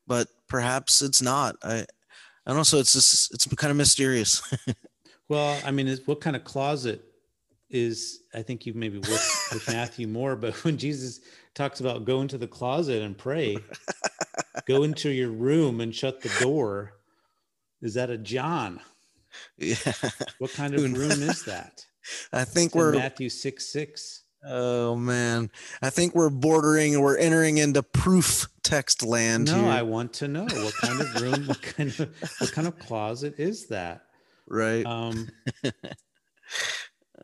[0.06, 1.84] but perhaps it's not i i
[2.46, 4.42] don't know so it's just it's kind of mysterious
[5.28, 7.07] well i mean what kind of closet
[7.70, 11.20] is i think you've maybe worked with matthew more but when jesus
[11.54, 13.56] talks about go into the closet and pray
[14.66, 16.92] go into your room and shut the door
[17.82, 18.80] is that a john
[19.58, 19.76] yeah
[20.38, 21.84] what kind of room is that
[22.32, 25.50] i think we're matthew 6 6 Oh man,
[25.82, 29.46] I think we're bordering, we're entering into proof text land.
[29.46, 29.68] No, here.
[29.68, 33.34] I want to know what kind of room, what kind of what kind of closet
[33.38, 34.02] is that?
[34.46, 34.86] Right.
[34.86, 35.28] Um,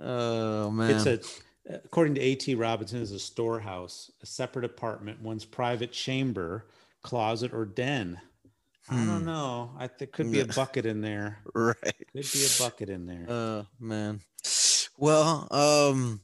[0.00, 2.54] oh man, it's a according to A.T.
[2.56, 6.66] Robertson, is a storehouse, a separate apartment, one's private chamber,
[7.02, 8.20] closet, or den.
[8.90, 9.24] I don't Hmm.
[9.24, 9.70] know.
[9.78, 11.38] I think could be a bucket in there.
[11.54, 11.76] right.
[11.82, 13.24] Could be a bucket in there.
[13.28, 14.20] Oh man.
[14.98, 16.20] Well, um,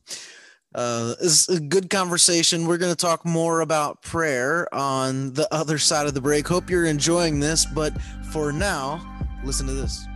[0.75, 2.67] uh, it's a good conversation.
[2.67, 6.47] We're going to talk more about prayer on the other side of the break.
[6.47, 9.01] Hope you're enjoying this, but for now,
[9.43, 10.07] listen to this.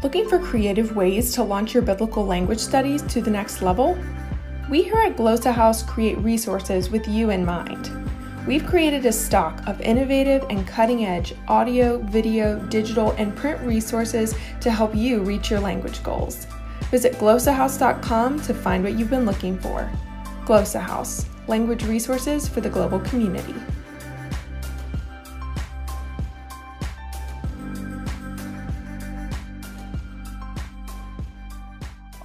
[0.00, 3.98] Looking for creative ways to launch your biblical language studies to the next level?
[4.70, 7.90] We here at Glossa House create resources with you in mind.
[8.46, 14.36] We've created a stock of innovative and cutting edge audio, video, digital, and print resources
[14.60, 16.46] to help you reach your language goals.
[16.92, 19.90] Visit glossahouse.com to find what you've been looking for.
[20.44, 23.54] Glossa House, language resources for the global community.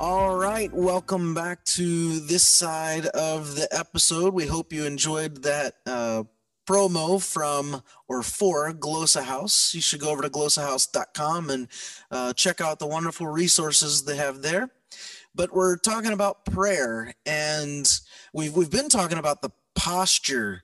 [0.05, 4.33] All right, welcome back to this side of the episode.
[4.33, 6.23] We hope you enjoyed that uh,
[6.67, 9.73] promo from or for Glossa House.
[9.73, 11.69] You should go over to glossahouse.com and
[12.11, 14.71] uh, check out the wonderful resources they have there.
[15.33, 17.89] But we're talking about prayer, and
[18.33, 20.63] we've we've been talking about the posture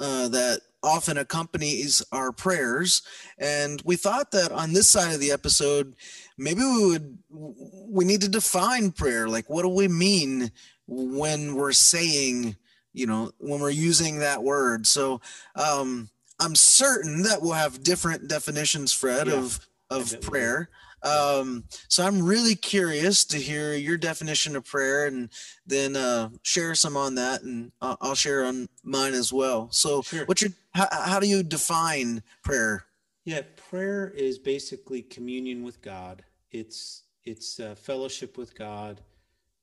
[0.00, 3.02] uh, that often accompanies our prayers.
[3.38, 5.94] And we thought that on this side of the episode,
[6.36, 9.28] maybe we would we need to define prayer.
[9.28, 10.50] Like, what do we mean
[10.86, 12.56] when we're saying,
[12.92, 14.86] you know, when we're using that word?
[14.86, 15.20] So
[15.56, 16.08] um,
[16.40, 19.60] I'm certain that we'll have different definitions, Fred, Yeah, of
[19.90, 20.18] of will.
[20.20, 20.68] prayer.
[21.00, 25.28] Um, so I'm really curious to hear your definition of prayer and
[25.64, 29.68] then uh, share some on that, and I'll, I'll share on mine as well.
[29.70, 30.24] So, Sure.
[30.24, 32.84] what's your how, how do you define prayer?
[33.24, 36.24] Yeah, prayer is basically communion with God.
[36.50, 39.02] It's it's fellowship with God.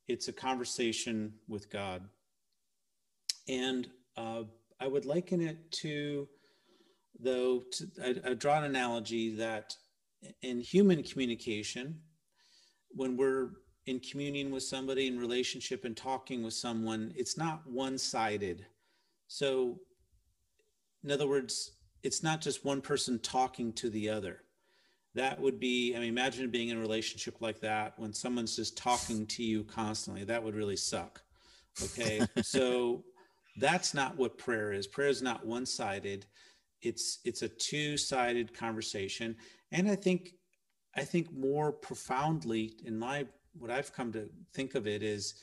[0.07, 2.07] It's a conversation with God,
[3.47, 4.43] and uh,
[4.79, 6.27] I would liken it to,
[7.19, 9.75] though, to, I, I draw an analogy that
[10.41, 11.99] in human communication,
[12.89, 13.49] when we're
[13.85, 18.65] in communion with somebody in relationship and talking with someone, it's not one-sided.
[19.27, 19.79] So,
[21.05, 21.71] in other words,
[22.03, 24.41] it's not just one person talking to the other.
[25.13, 28.75] That would be, I mean, imagine being in a relationship like that when someone's just
[28.75, 30.23] talking to you constantly.
[30.23, 31.21] That would really suck.
[31.81, 32.21] Okay.
[32.41, 33.03] so
[33.57, 34.87] that's not what prayer is.
[34.87, 36.25] Prayer is not one sided.
[36.81, 39.35] It's it's a two-sided conversation.
[39.71, 40.33] And I think
[40.95, 43.25] I think more profoundly in my
[43.57, 45.35] what I've come to think of it is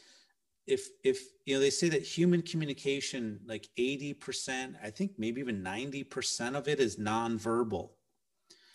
[0.66, 5.62] if if you know they say that human communication like 80% i think maybe even
[5.62, 7.90] 90% of it is nonverbal.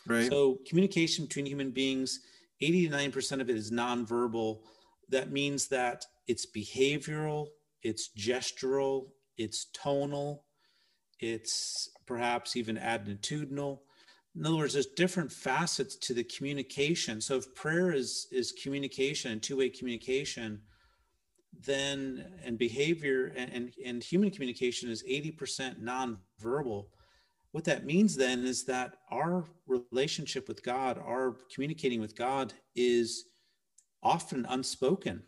[0.05, 0.29] Right.
[0.29, 2.21] so communication between human beings
[2.59, 4.61] 80 to 90% of it is nonverbal.
[5.09, 7.47] That means that it's behavioral
[7.83, 10.43] it's gestural it's tonal
[11.19, 13.79] it's perhaps even attitudinal.
[14.35, 17.21] In other words there's different facets to the communication.
[17.21, 20.61] So if prayer is is communication and two-way communication
[21.65, 26.85] then and behavior and, and, and human communication is 80% nonverbal
[27.51, 33.25] what that means then is that our relationship with god our communicating with god is
[34.03, 35.23] often unspoken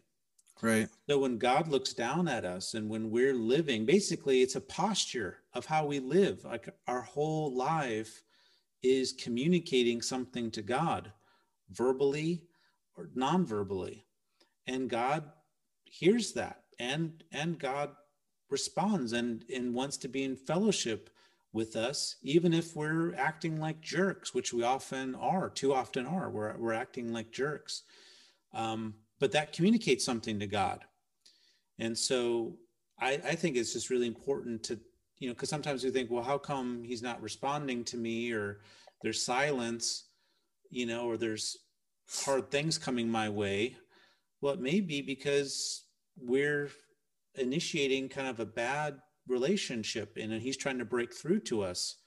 [0.61, 0.87] right.
[1.09, 5.37] so when god looks down at us and when we're living basically it's a posture
[5.53, 8.21] of how we live like our whole life
[8.83, 11.11] is communicating something to god
[11.71, 12.43] verbally
[12.95, 14.05] or non-verbally
[14.67, 15.31] and god
[15.89, 17.91] hears that and and god
[18.49, 21.09] responds and and wants to be in fellowship
[21.51, 26.29] with us even if we're acting like jerks which we often are too often are.
[26.29, 27.83] We're, we're acting like jerks.
[28.53, 30.85] Um, but that communicates something to god.
[31.77, 32.57] And so
[32.99, 34.79] I, I think it's just really important to,
[35.19, 38.59] you know, because sometimes we think, well, how come he's not responding to me or
[39.01, 40.05] there's silence,
[40.69, 41.57] you know, or there's
[42.25, 43.75] hard things coming my way?
[44.41, 45.83] Well, it may be because
[46.17, 46.69] we're
[47.35, 51.97] initiating kind of a bad relationship and he's trying to break through to us.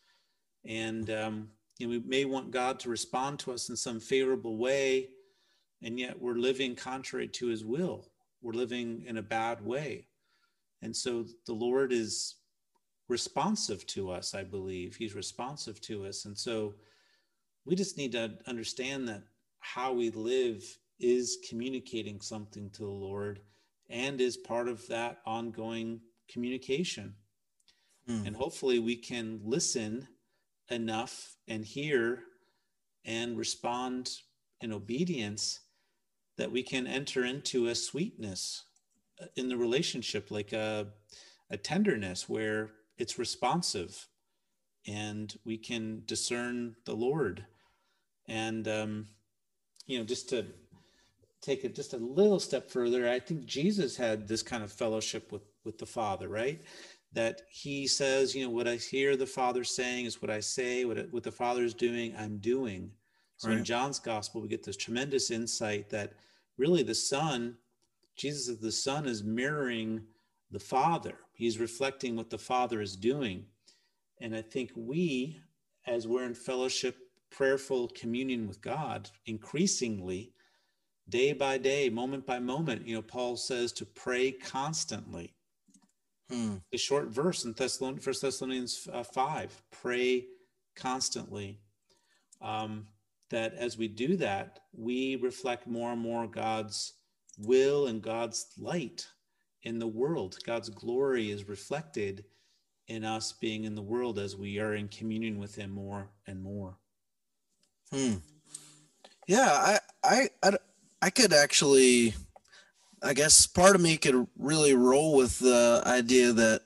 [0.65, 1.49] And, um,
[1.81, 5.09] we may want God to respond to us in some favorable way,
[5.83, 8.09] and yet we're living contrary to his will.
[8.41, 10.07] We're living in a bad way.
[10.83, 12.37] And so the Lord is
[13.09, 14.97] responsive to us, I believe.
[14.97, 16.25] He's responsive to us.
[16.25, 16.75] And so
[17.65, 19.23] we just need to understand that
[19.61, 20.65] how we live
[21.01, 23.41] is communicating something to the Lord
[23.91, 27.15] and is part of that ongoing communication.
[28.09, 28.27] Mm.
[28.27, 30.09] And hopefully we can listen
[30.71, 32.21] enough and hear
[33.05, 34.11] and respond
[34.61, 35.61] in obedience
[36.39, 38.65] that we can enter into a sweetness
[39.21, 40.87] uh, in the relationship, like a,
[41.51, 44.09] a tenderness where it's responsive
[44.87, 47.45] and we can discern the Lord.
[48.27, 49.07] And, um,
[49.87, 50.47] you know, just to
[51.43, 55.33] take it just a little step further, I think Jesus had this kind of fellowship
[55.33, 56.63] with, with the Father, right?
[57.13, 60.85] That he says, you know, what I hear the Father saying is what I say,
[60.85, 62.93] what, what the Father is doing, I'm doing.
[63.37, 63.59] So right.
[63.59, 66.15] in John's gospel, we get this tremendous insight that
[66.59, 67.57] really the Son,
[68.17, 70.01] Jesus the Son, is mirroring
[70.53, 71.15] the Father.
[71.33, 73.45] He's reflecting what the Father is doing.
[74.21, 75.41] And I think we,
[75.89, 76.97] as we're in fellowship,
[77.31, 80.33] prayerful communion with God, increasingly,
[81.09, 85.35] day by day, moment by moment, you know, Paul says to pray constantly.
[86.31, 86.57] Hmm.
[86.71, 90.27] The short verse in Thessalonians, First Thessalonians uh, 5, pray
[90.77, 91.61] constantly.
[92.41, 92.87] Um,
[93.31, 96.95] that as we do that, we reflect more and more God's
[97.39, 99.07] will and God's light
[99.63, 100.37] in the world.
[100.45, 102.25] God's glory is reflected
[102.89, 106.43] in us being in the world as we are in communion with Him more and
[106.43, 106.77] more.
[107.91, 108.17] Hmm.
[109.27, 110.59] Yeah, I, I, I,
[111.03, 112.15] I could actually,
[113.03, 116.63] I guess part of me could really roll with the idea that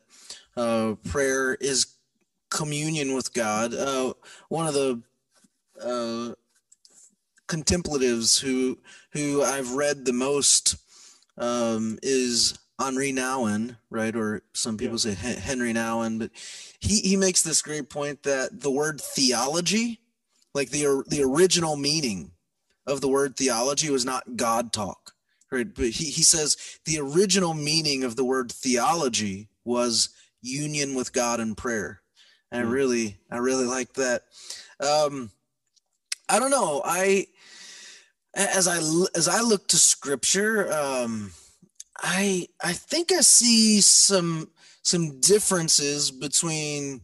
[0.55, 1.87] uh, prayer is
[2.51, 3.73] communion with God.
[3.73, 4.13] Uh,
[4.51, 5.03] one of the
[5.83, 6.35] uh,
[7.47, 8.79] contemplatives who
[9.13, 10.77] who I've read the most
[11.39, 14.15] um, is Henri Nouwen, right?
[14.15, 15.15] Or some people yeah.
[15.15, 16.31] say Henry Nouwen, but
[16.79, 20.01] he he makes this great point that the word theology,
[20.53, 22.33] like the the original meaning
[22.87, 25.13] of the word theology, was not God talk,
[25.51, 25.73] right?
[25.73, 30.11] But he he says the original meaning of the word theology was
[30.43, 32.03] union with God in prayer.
[32.51, 32.69] And mm.
[32.69, 34.23] I really I really like that.
[34.81, 35.31] Um,
[36.29, 36.83] I don't know.
[36.85, 37.27] I
[38.35, 38.77] as I
[39.17, 41.33] as I look to Scripture, um,
[41.99, 44.51] I I think I see some
[44.83, 47.01] some differences between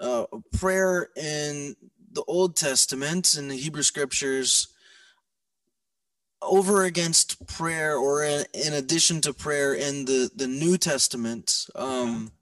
[0.00, 0.24] uh,
[0.58, 1.76] prayer in
[2.12, 4.68] the Old Testament and the Hebrew Scriptures
[6.42, 11.66] over against prayer, or in, in addition to prayer in the the New Testament.
[11.74, 12.32] Um,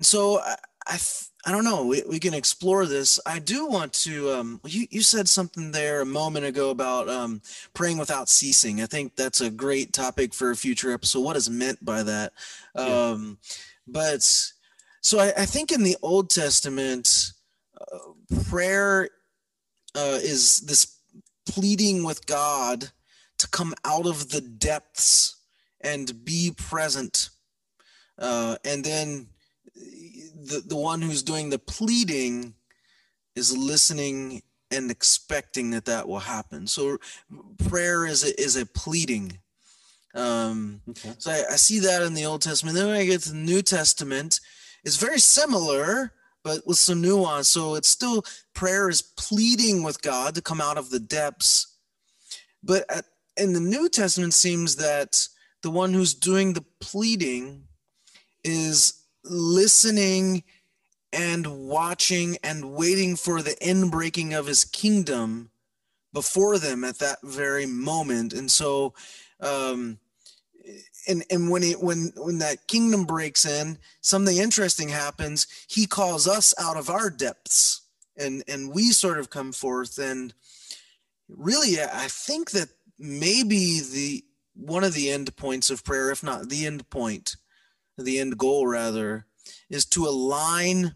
[0.00, 0.98] so I, I
[1.46, 1.86] I don't know.
[1.86, 3.18] We, we can explore this.
[3.24, 4.30] I do want to.
[4.30, 7.40] Um, you you said something there a moment ago about um,
[7.72, 8.82] praying without ceasing.
[8.82, 11.20] I think that's a great topic for a future episode.
[11.20, 12.32] What is meant by that?
[12.76, 12.82] Yeah.
[12.82, 13.38] Um,
[13.86, 14.22] but
[15.00, 17.32] so I, I, think in the Old Testament,
[17.80, 17.98] uh,
[18.48, 19.08] prayer
[19.96, 20.98] uh, is this
[21.52, 22.90] pleading with God
[23.38, 25.36] to come out of the depths
[25.80, 27.30] and be present,
[28.18, 29.28] uh, and then
[29.74, 32.54] the, the one who's doing the pleading
[33.34, 36.66] is listening and expecting that that will happen.
[36.66, 36.98] So
[37.68, 39.38] prayer is a, is a pleading.
[40.14, 41.14] Um, okay.
[41.18, 42.76] So I, I, see that in the Old Testament.
[42.76, 44.40] Then when I get to the New Testament,
[44.84, 47.48] it's very similar, but with some nuance.
[47.48, 48.24] So it's still
[48.54, 51.76] prayer is pleading with God to come out of the depths.
[52.62, 53.04] But at,
[53.36, 55.28] in the New Testament, seems that
[55.62, 57.64] the one who's doing the pleading
[58.44, 60.44] is listening
[61.12, 65.50] and watching and waiting for the inbreaking of his kingdom
[66.12, 68.92] before them at that very moment and so
[69.40, 69.98] um
[71.08, 75.46] and and when it when when that kingdom breaks in something interesting happens.
[75.68, 77.82] He calls us out of our depths
[78.16, 79.98] and and we sort of come forth.
[79.98, 80.34] And
[81.36, 82.68] really i think that
[82.98, 87.36] maybe the one of the end points of prayer if not the end point
[87.98, 89.26] the end goal rather
[89.68, 90.94] is to align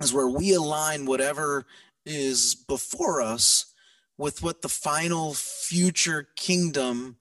[0.00, 1.66] is where we align whatever
[2.04, 3.66] is before us
[4.18, 7.16] with what the final future kingdom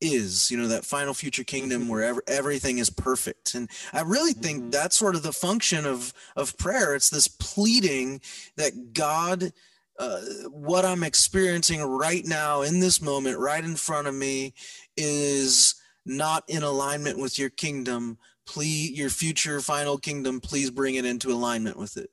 [0.00, 1.90] is, you know, that final future kingdom Mm-hmm.
[1.90, 3.54] where ever, everything is perfect.
[3.54, 4.72] And I really think Mhm.
[4.72, 6.94] that's sort of the function of of prayer.
[6.94, 8.20] It's this pleading
[8.56, 9.52] that God
[9.98, 14.54] uh, what I'm experiencing right now in this moment, right in front of me,
[14.96, 15.74] is
[16.06, 18.16] not in alignment with your kingdom.
[18.46, 22.10] Please, your future final kingdom, please bring it into alignment with it.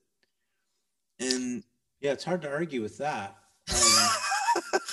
[1.18, 1.64] And
[2.02, 3.38] Yeah, it's hard to argue with that.
[3.74, 4.10] Um,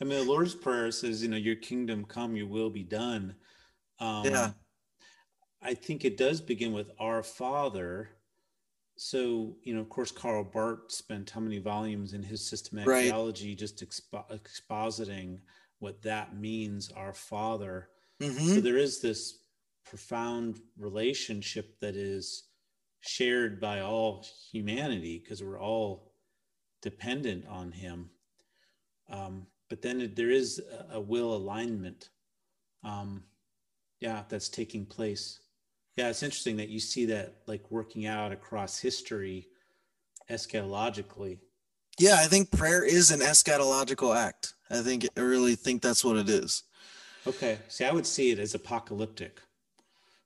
[0.00, 3.34] I mean, the Lord's Prayer says, you know, your kingdom come, your will be done.
[4.00, 4.50] Um, Yeah.
[5.62, 8.10] I think it does begin with our Father.
[8.96, 13.04] So, you know, of course, Karl Barth spent how many volumes in his systematic Right.
[13.04, 15.40] theology just expo- expositing
[15.78, 17.88] what that means, our Father.
[18.20, 19.38] So mhm, there is this
[19.84, 22.44] profound relationship that is
[23.00, 26.14] shared by all humanity because we're all
[26.82, 28.10] dependent on him.
[29.08, 30.58] Um, but then it- there is
[30.90, 32.10] a, a will alignment.
[32.84, 33.24] Um,
[34.00, 35.40] yeah, that's taking place.
[35.96, 39.48] Yeah, it's interesting that you see that like working out across history
[40.30, 41.38] eschatologically.
[41.98, 44.54] yeah, I think prayer is an eschatological act.
[44.70, 46.62] I think I really think that's what it is.
[47.26, 47.58] Okay.
[47.68, 49.40] See, I would see it as apocalyptic.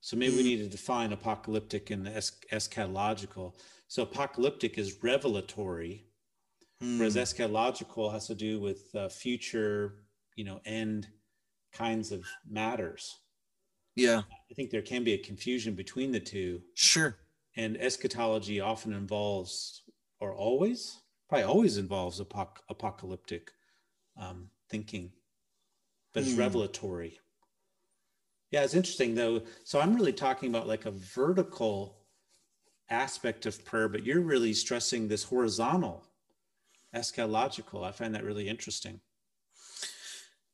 [0.01, 0.45] So maybe we Mm.
[0.45, 3.55] need to define apocalyptic and es- eschatological.
[3.89, 6.06] So apocalyptic is revelatory,
[6.97, 10.05] whereas Mm, eschatological has to do with uh, future,
[10.37, 11.09] you know, end
[11.73, 13.21] kinds of matters.
[13.97, 17.17] yeah, I think there can be a confusion between the two, sure.
[17.57, 19.83] and eschatology often involves,
[20.21, 23.51] or always, probably always involves apoc- apocalyptic
[24.17, 25.13] um, thinking,
[26.13, 26.39] but it's Hmm.
[26.39, 27.21] revelatory.
[28.51, 29.43] Yeah, it's interesting though.
[29.65, 32.07] So I'm really talking about like a vertical
[32.91, 36.07] aspect of prayer, but you're really stressing this horizontal,
[36.97, 37.85] eschatological.
[37.85, 39.01] I find that really interesting.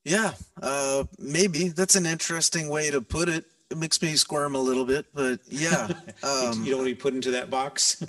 [0.04, 3.44] Yeah, uh, maybe that's an interesting way to put it.
[3.70, 5.88] It makes me squirm a little bit, but yeah.
[6.22, 8.02] You- Um, you don't want to be put into that box.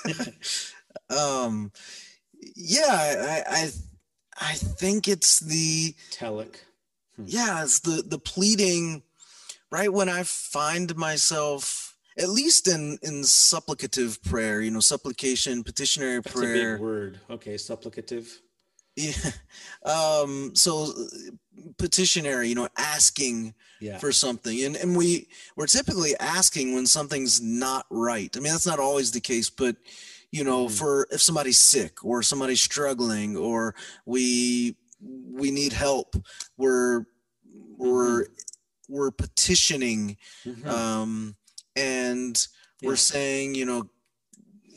[1.10, 1.72] um,
[2.54, 3.70] yeah, I, I,
[4.40, 6.56] I think it's the Telic.
[7.24, 9.02] yeah, it's the the pleading,
[9.70, 11.85] right when I find myself,
[12.18, 16.22] at least in in supplicative prayer, you know, supplication, petitionary prayer.
[16.22, 16.74] That's prayer.
[16.74, 17.20] a big word.
[17.30, 18.26] Okay, supplicative.
[18.96, 19.12] Yeah.
[19.84, 20.92] Um, so
[21.78, 23.98] petitionary, you know, asking Yeah.
[23.98, 24.64] for something.
[24.64, 28.34] And and we we're typically asking when something's not right.
[28.36, 29.76] I mean, that's not always the case, but
[30.32, 30.72] you know, Mhm.
[30.78, 33.74] for if somebody's sick or somebody's struggling or
[34.06, 36.16] we we need help,
[36.56, 37.04] we're
[37.78, 38.26] we're
[38.88, 40.66] we're petitioning Mhm.
[40.66, 41.36] um
[41.76, 42.46] and
[42.82, 43.88] we're saying you know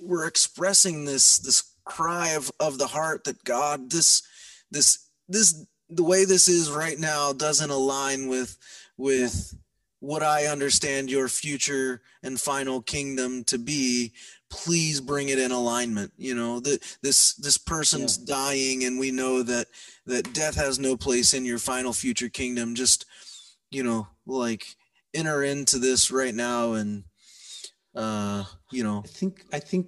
[0.04, 4.22] we're expressing this this cry of of the heart that god this
[4.72, 8.58] this this the way this is right now doesn't align with
[8.98, 9.56] with
[10.00, 14.14] what i understand your future and final kingdom to be.
[14.50, 16.12] Please bring it in alignment.
[16.18, 19.68] You know that this this person's dying and we know that
[20.06, 22.76] that death has no place in your final future kingdom.
[22.76, 23.06] Just
[23.70, 24.76] you know like
[25.14, 27.04] enter into this right now and
[27.96, 29.88] uh you know I think I think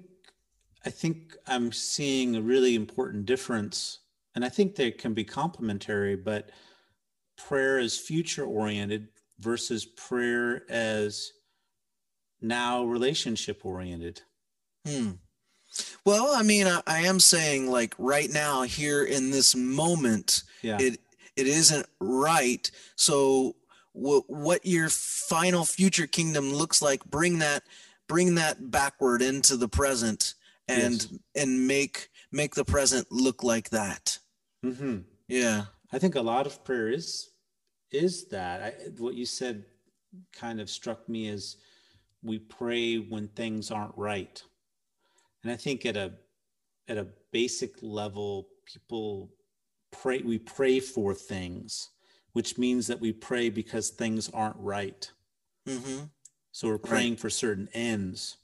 [0.86, 3.99] I think I'm seeing a really important difference,
[4.34, 6.15] and I think they can be complementary.
[6.15, 6.49] But
[7.38, 9.09] prayer is future oriented
[9.39, 11.32] versus prayer as
[12.41, 14.22] now relationship oriented.
[14.88, 15.11] Hmm.
[16.03, 20.78] Well, I mean, I, I am saying like right now, here in this moment, Yeah,
[20.80, 20.99] it
[21.36, 22.69] it isn't right.
[22.95, 23.55] So,
[23.94, 27.64] what what your final future kingdom looks like, bring that
[28.08, 30.34] bring that backward into the present,
[30.68, 31.08] and Yes.
[31.36, 34.18] and make make the present look like that.
[34.64, 35.66] hmm Yeah.
[35.92, 37.30] I think a lot of prayer is
[37.92, 38.62] is that.
[38.62, 39.66] I, what you said
[40.32, 41.58] kind of struck me as
[42.24, 44.42] we pray when things aren't right,
[45.44, 46.14] and I think at a
[46.88, 49.30] at a basic level, people
[49.92, 50.22] pray.
[50.22, 51.89] We pray for things,
[52.34, 55.11] which means that we pray because things aren't right.
[55.67, 56.05] Mm-hmm.
[56.51, 56.84] So we're Right.
[56.84, 58.38] praying for certain ends.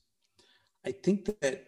[0.86, 1.66] I think that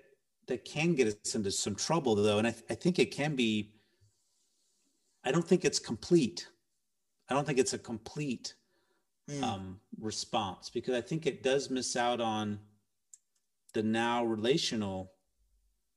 [0.48, 3.74] that can get us into some trouble, though, and I, I think it can be.
[5.24, 6.48] I don't think it's complete.
[7.30, 8.54] I don't think it's a complete
[9.30, 9.44] Mm.
[9.44, 12.60] um, response because I think it does miss out on
[13.76, 15.12] the now relational.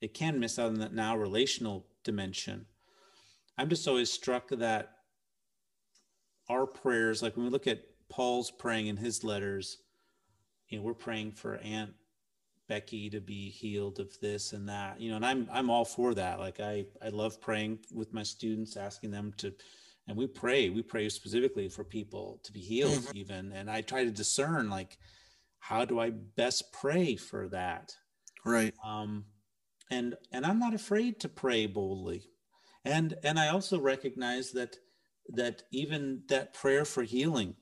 [0.03, 2.67] It can miss out on that now relational dimension.
[3.57, 4.92] I'm just always struck that
[6.53, 9.79] our prayers, like when we look at Paul's praying in his letters,
[10.69, 11.93] you know, we're praying for Aunt
[12.69, 16.15] Becky to be healed of this and that, you know, and I'm I'm all for
[16.15, 16.39] that.
[16.39, 19.53] Like I I love praying with my students, asking them to
[20.09, 23.15] and we pray we pray specifically for people to be healed Mhm.
[23.15, 24.99] even and i try to discern like
[25.61, 27.95] how do i best pray for that
[28.45, 28.75] Right.
[28.85, 29.27] um,
[29.93, 32.25] and and i'm not afraid to pray boldly
[32.85, 34.77] and and i also recognize that
[35.29, 37.55] that even that prayer for healing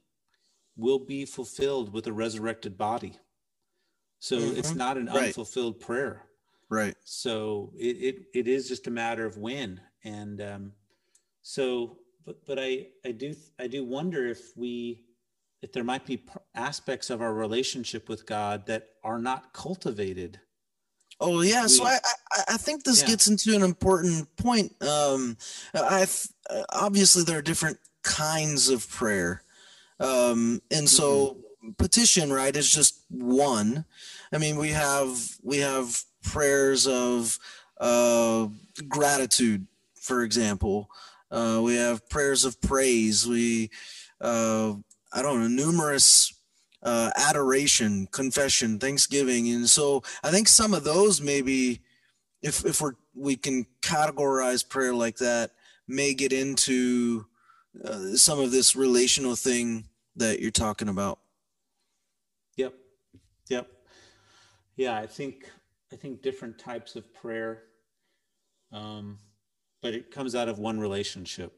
[0.77, 3.19] will be fulfilled with a resurrected body
[4.19, 4.77] so it's Mhm.
[4.77, 5.27] not an Right.
[5.29, 6.29] unfulfilled prayer
[6.69, 6.97] Right.
[7.05, 10.73] so it, it it is just a matter of when and um
[11.43, 15.07] so but but i i do i do wonder if we
[15.63, 20.41] if there might be aspects of our relationship with god that are not cultivated
[21.21, 21.99] Oh yeah, so I,
[22.33, 23.09] I I think this Yeah.
[23.09, 24.73] gets into an important point.
[24.83, 25.37] Um,
[25.75, 26.07] I
[26.71, 29.43] obviously there are different kinds of prayer,
[29.99, 31.73] um, and so Mm-hmm.
[31.77, 33.85] petition right is just one.
[34.33, 37.39] I mean we have we have prayers of
[37.79, 38.49] uh,
[38.89, 39.67] gratitude,
[40.01, 40.89] for example.
[41.31, 43.27] Uh, we have prayers of praise.
[43.27, 43.71] We
[44.23, 44.73] uh,
[45.13, 46.33] I don't know numerous
[46.83, 51.81] uh, adoration, confession, thanksgiving, and so I think some of those maybe,
[52.43, 55.51] if if we're we can categorize prayer like that,
[55.89, 57.27] may get into
[57.85, 59.85] uh, some of this relational thing
[60.17, 61.19] that you're talking about.
[62.57, 62.75] Yep.
[63.49, 63.69] Yep.
[64.77, 65.51] Yeah, I think
[65.93, 67.65] I think different types of prayer
[68.73, 69.19] um
[69.83, 71.53] but it comes out of one relationship.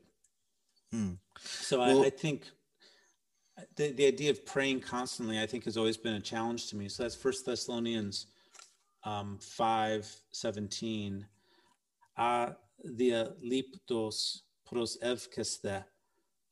[0.93, 1.12] Hmm.
[1.41, 2.51] So Well- I, I think
[3.77, 6.89] the, the idea of praying constantly, I think, has always been a challenge to me.
[6.89, 8.27] So that's First Thessalonians
[9.05, 11.27] um, five seventeen.
[12.17, 12.55] A
[12.97, 15.85] dia liptos pros evkeste,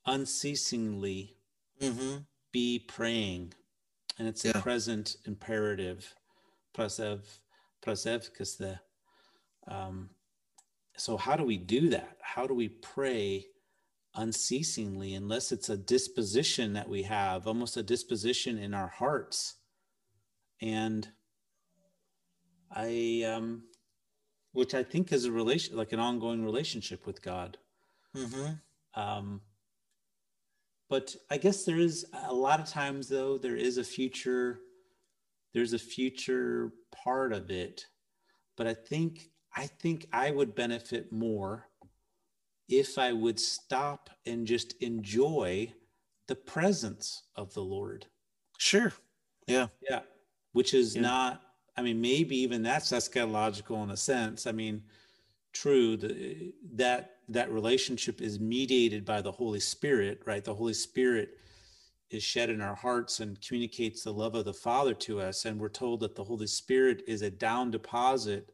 [0.06, 1.36] unceasingly
[1.80, 2.18] Mm-hmm.
[2.52, 3.54] be praying
[4.18, 4.52] and it's Yeah.
[4.54, 6.14] a present imperative
[6.76, 7.20] prasev
[7.80, 8.78] prasevkaste.
[9.66, 10.10] um
[10.98, 13.46] so how do we do that how do we pray
[14.14, 19.56] unceasingly unless it's a disposition that we have almost a disposition in our hearts.
[20.60, 21.08] And
[22.72, 23.64] i um
[24.52, 27.56] which i think is a relation like an ongoing relationship with god.
[28.16, 29.00] Mm-hmm.
[29.00, 29.40] um,
[30.88, 34.60] but I guess there is a lot of times though there is a future
[35.52, 37.86] there's a future part of it.
[38.56, 41.68] But I think I think I would benefit more
[42.70, 45.72] if I would stop and just enjoy
[46.28, 48.06] the presence of the Lord
[48.58, 48.92] Sure.
[49.46, 49.66] Yeah.
[49.88, 50.00] yeah
[50.52, 51.02] which is Yeah.
[51.02, 51.42] not
[51.76, 54.82] i mean maybe even that's eschatological in a sense i mean
[55.52, 61.30] true the, that that relationship is mediated by the holy spirit right the holy spirit
[62.10, 65.58] is shed in our hearts and communicates the love of the father to us and
[65.60, 68.52] we're told that the holy spirit is a down deposit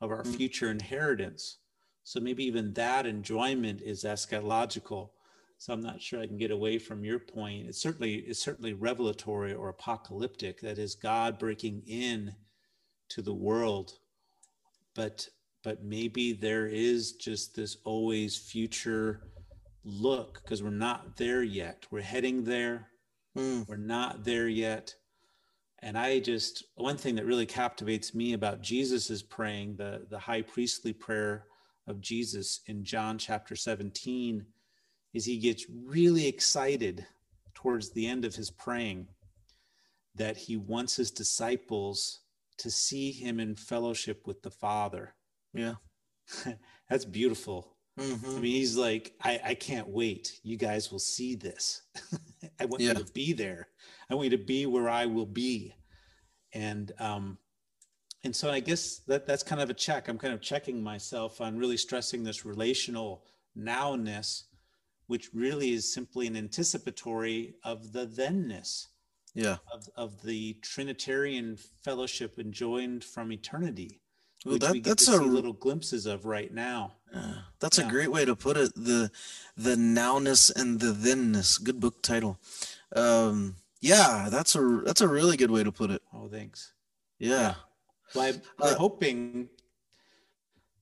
[0.00, 0.36] of our Mm.
[0.36, 1.58] future inheritance
[2.06, 5.10] so maybe even that enjoyment is eschatological.
[5.58, 7.66] So i'm not sure i can get away from your point.
[7.66, 10.60] It's certainly it's certainly revelatory or apocalyptic.
[10.60, 12.32] That is god breaking in
[13.08, 13.94] to the world.
[14.94, 15.28] But
[15.64, 19.22] but maybe there is just this always future
[19.82, 21.86] look because we're not there yet.
[21.90, 22.86] We're heading there.
[23.36, 23.68] Mm.
[23.68, 24.94] we're not there yet.
[25.82, 30.20] And i just one thing that really captivates me about jesus' is praying the the
[30.20, 31.46] high priestly prayer
[31.86, 34.44] of jesus in john chapter 17
[35.14, 37.06] is he gets really excited
[37.54, 39.08] towards the end of his praying
[40.14, 42.20] that he wants his disciples
[42.58, 45.14] to see him in fellowship with the father
[45.54, 45.74] Yeah.
[46.90, 48.40] that's beautiful I Mm-hmm.
[48.42, 50.38] mean, he's like, I, I can't wait.
[50.42, 51.80] You guys will see this.
[52.60, 52.88] I want Yeah.
[52.88, 53.68] you to be there.
[54.10, 55.74] I want you to be where I will be.
[56.52, 57.38] And um,
[58.26, 60.08] and so I guess that that's kind of a check.
[60.08, 63.24] I'm kind of checking myself on really stressing this relational
[63.56, 64.42] nowness,
[65.06, 68.88] which really is simply an anticipatory of the thenness
[69.34, 69.56] Yeah.
[69.72, 74.00] of, of the Trinitarian fellowship enjoined from eternity.
[74.44, 76.92] Well, that- we that's a little glimpses of right now.
[77.12, 78.74] Yeah, that's a great way to put it.
[78.74, 79.10] The
[79.56, 81.56] the nowness and the thenness.
[81.58, 82.38] Good book title.
[82.94, 86.02] Um, yeah, that's a that's a really good way to put it.
[86.12, 86.72] Oh, thanks.
[87.18, 87.38] Yeah.
[87.40, 87.56] Well,
[88.14, 89.48] I, we're Uh, hoping.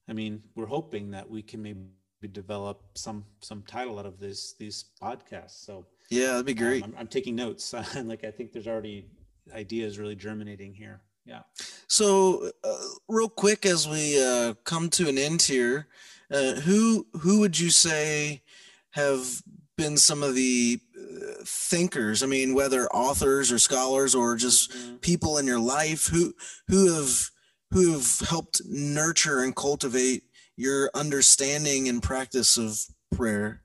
[0.09, 1.89] I mean, we're hoping that we can maybe
[2.33, 5.65] develop some some title out of this these podcasts.
[5.65, 6.85] So Yeah, that'd be um, great.
[6.85, 7.73] I'm, I'm taking notes.
[7.97, 9.09] and like I think there's already
[9.55, 11.01] ideas really germinating here.
[11.27, 11.41] Yeah.
[11.87, 12.77] So, uh,
[13.09, 15.87] real quick, as we uh, come to an end here,
[16.31, 18.43] uh, who who would you say
[18.91, 19.43] have
[19.77, 22.23] been some of the uh, thinkers?
[22.23, 25.01] I mean, whether authors or scholars or just Mhm.
[25.01, 26.35] people in your life who
[26.69, 27.31] who have
[27.71, 30.23] who have helped nurture and cultivate
[30.57, 32.79] your understanding and practice of
[33.11, 33.65] prayer.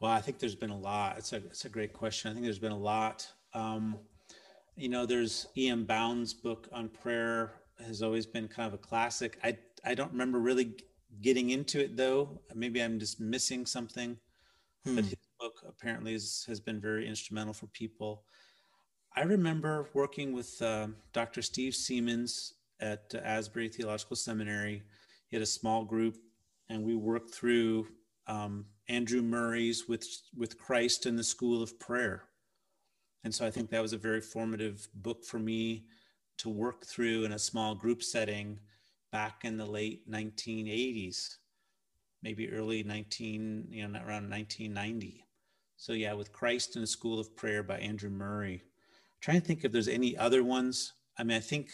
[0.00, 1.18] Well, I think there's been a lot.
[1.18, 2.30] It's a it's a great question.
[2.30, 3.26] I think there's been a lot.
[3.52, 3.98] Um,
[4.76, 5.84] you know, there's E.M.
[5.84, 9.38] Bounds' book on prayer has always been kind of a classic.
[9.42, 10.74] I I don't remember really
[11.20, 12.40] getting into it though.
[12.54, 14.18] Maybe I'm just missing something.
[14.84, 14.96] Hmm.
[14.96, 18.24] But his book apparently is, has been very instrumental for people.
[19.16, 21.40] I remember working with uh, Dr.
[21.40, 24.82] Steve Seamands at Asbury Theological Seminary.
[25.28, 26.16] He had a small group,
[26.68, 27.86] and we worked through
[28.26, 30.06] um, Andrew Murray's with
[30.36, 32.24] with Christ in the School of Prayer,
[33.22, 35.84] and so I think that was a very formative book for me
[36.38, 38.58] to work through in a small group setting
[39.12, 41.36] back in the late 1980s,
[42.24, 45.26] maybe early 19, you know, around 1990.
[45.76, 48.62] So yeah, with Christ in the School of Prayer by Andrew Murray.
[48.64, 50.94] I'm trying to think if there's any other ones.
[51.18, 51.70] I mean, I think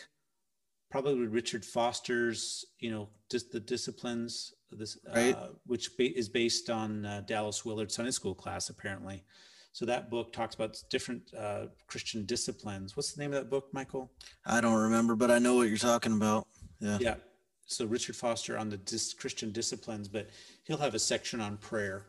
[0.90, 5.36] probably Richard Foster's, you know, just the disciplines, this, right.
[5.36, 9.22] uh, which ba- is based on uh, Dallas Willard Sunday School class, apparently.
[9.72, 12.96] So that book talks about different uh, Christian disciplines.
[12.96, 14.10] What's the name of that book, Michael?
[14.44, 16.48] I don't remember, but I know what you're talking about.
[16.80, 16.98] Yeah.
[17.00, 17.14] Yeah.
[17.70, 20.28] So Richard Foster on the dis- Christian disciplines, but
[20.64, 22.06] he'll have a section on prayer.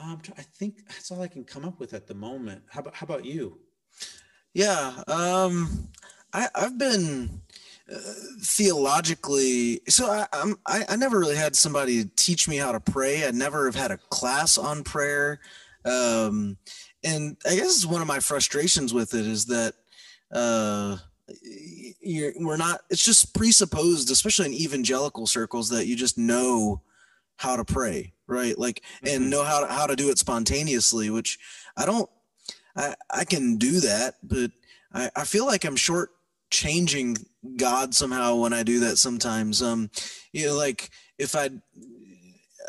[0.00, 2.62] Um, I think that's all I can come up with at the moment.
[2.70, 3.58] How about how about you?
[4.52, 5.88] Yeah, um,
[6.32, 7.42] I, I've been
[7.92, 7.98] uh,
[8.40, 13.26] theologically so I, I'm I, I never really had somebody teach me how to pray.
[13.26, 15.40] I never have had a class on prayer.
[15.84, 16.56] Um,
[17.02, 19.74] and I guess one of my frustrations with it is that
[20.32, 20.96] uh,
[22.38, 22.80] we're not.
[22.90, 26.82] It's just presupposed, especially in evangelical circles, that you just know
[27.36, 28.58] how to pray, right?
[28.58, 29.22] Like, mm-hmm.
[29.22, 31.10] and know how to, how to do it spontaneously.
[31.10, 31.38] Which
[31.76, 32.08] I don't.
[32.76, 34.50] I I can do that, but
[34.92, 36.10] I I feel like I'm short
[36.50, 37.16] changing
[37.56, 39.62] God somehow when I do that sometimes.
[39.62, 39.90] Um,
[40.32, 41.50] you know, like if I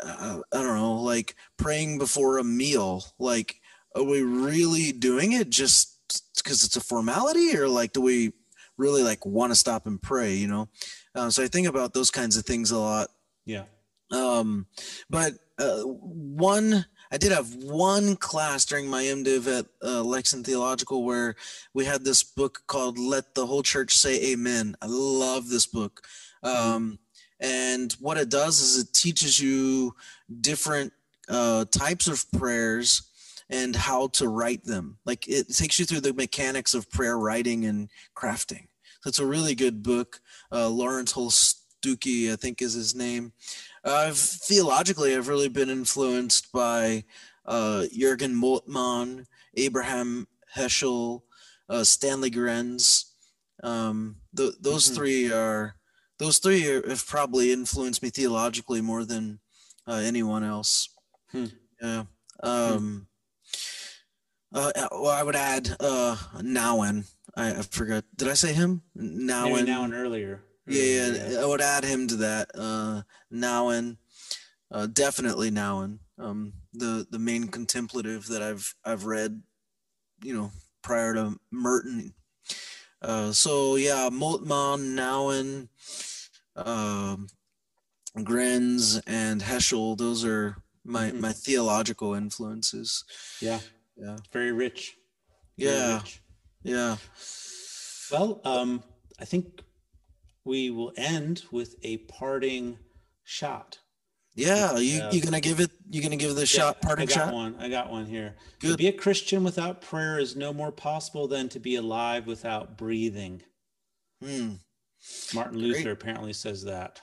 [0.02, 3.04] uh, I don't know, like praying before a meal.
[3.18, 3.60] Like,
[3.94, 5.92] are we really doing it just
[6.36, 8.32] because it's a formality, or like, do we
[8.76, 10.34] really like want to stop and pray?
[10.34, 10.68] You know,
[11.14, 13.08] uh, so I think about those kinds of things a lot.
[13.44, 13.64] Yeah.
[14.12, 14.66] Um,
[15.10, 16.86] but uh, one.
[17.08, 21.36] I did have one class during my MDiv at uh, Lexington Theological where
[21.72, 26.02] we had this book called "Let the Whole Church Say Amen." I love this book.
[26.44, 26.74] Mm-hmm.
[26.74, 26.98] Um,
[27.38, 29.94] and what it does is it teaches you
[30.40, 30.92] different
[31.28, 33.02] uh, types of prayers
[33.50, 34.98] and how to write them.
[35.04, 38.68] Like it takes you through the mechanics of prayer writing and crafting.
[39.02, 40.20] So it's a really good book.
[40.50, 43.32] Uh, Laurence Hull Stookey, I think, is his name.
[43.84, 47.04] Uh, I've theologically, I've really been influenced by
[47.44, 50.26] uh, Jürgen Moltmann, Abraham
[50.56, 51.22] Heschel,
[51.68, 53.04] uh, Stanley Grenz.
[53.62, 54.96] Um, th- those mm-hmm.
[54.96, 55.76] three are
[56.18, 59.38] those three have probably influenced me theologically more than
[59.86, 60.88] uh, anyone else.
[61.30, 61.46] Hmm.
[61.80, 62.04] Yeah.
[62.42, 63.06] Um.
[64.56, 67.08] Uh, well, I would add uh, Nouwen.
[67.36, 68.04] I, I forgot.
[68.16, 68.82] Did I say him?
[68.96, 69.66] Nouwen.
[69.66, 70.42] Nouwen earlier.
[70.66, 72.50] Yeah, yeah, I would add him to that.
[72.54, 73.02] Uh,
[73.32, 73.98] Nouwen.
[74.70, 75.98] Uh, definitely Nouwen.
[76.18, 79.42] Um, the the main contemplative that I've I've read,
[80.22, 80.50] you know,
[80.82, 82.14] prior to Merton.
[83.02, 85.68] Uh, so yeah, Moltmann, Nouwen,
[86.56, 87.28] um,
[88.16, 89.96] Grenz and Heschel.
[89.96, 91.20] Those are my mm-hmm.
[91.20, 93.04] my theological influences.
[93.40, 93.60] Yeah,
[93.96, 94.96] yeah, very rich.
[95.58, 96.22] Very yeah, rich.
[96.62, 96.96] yeah.
[98.12, 98.82] Well, um,
[99.20, 99.62] I think
[100.44, 102.78] we will end with a parting
[103.24, 103.78] shot.
[104.34, 105.70] Yeah, you uh, you gonna give it?
[105.90, 107.34] You gonna give the yeah, shot parting I got shot?
[107.34, 108.36] One, I got one here.
[108.60, 108.72] Good.
[108.72, 112.76] To be a Christian without prayer is no more possible than to be alive without
[112.76, 113.42] breathing.
[114.22, 114.52] Hmm.
[115.34, 117.00] Martin Luther apparently says that.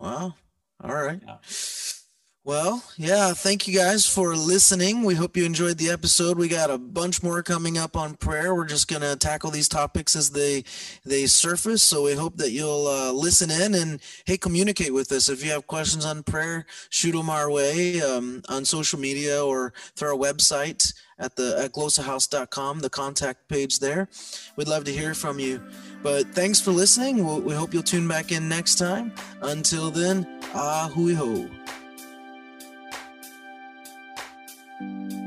[0.00, 0.34] Wow.
[0.82, 1.20] All right.
[1.24, 1.36] Yeah.
[2.46, 5.02] Well, yeah, thank you guys for listening.
[5.02, 6.38] We hope you enjoyed the episode.
[6.38, 8.54] We got a bunch more coming up on prayer.
[8.54, 10.62] We're just going to tackle these topics as they
[11.04, 11.82] they surface.
[11.82, 15.28] So we hope that you'll uh, listen in and hey, communicate with us.
[15.28, 19.72] If you have questions on prayer, shoot them our way um, on social media or
[19.96, 24.08] through our website at the at glossahouse.com, the contact page there.
[24.54, 25.60] We'd love to hear from you.
[26.00, 27.24] But thanks for listening.
[27.24, 29.12] We'll, we hope you'll tune back in next time.
[29.42, 30.24] Until then,
[30.54, 31.50] ah hui ho.
[34.78, 35.25] Música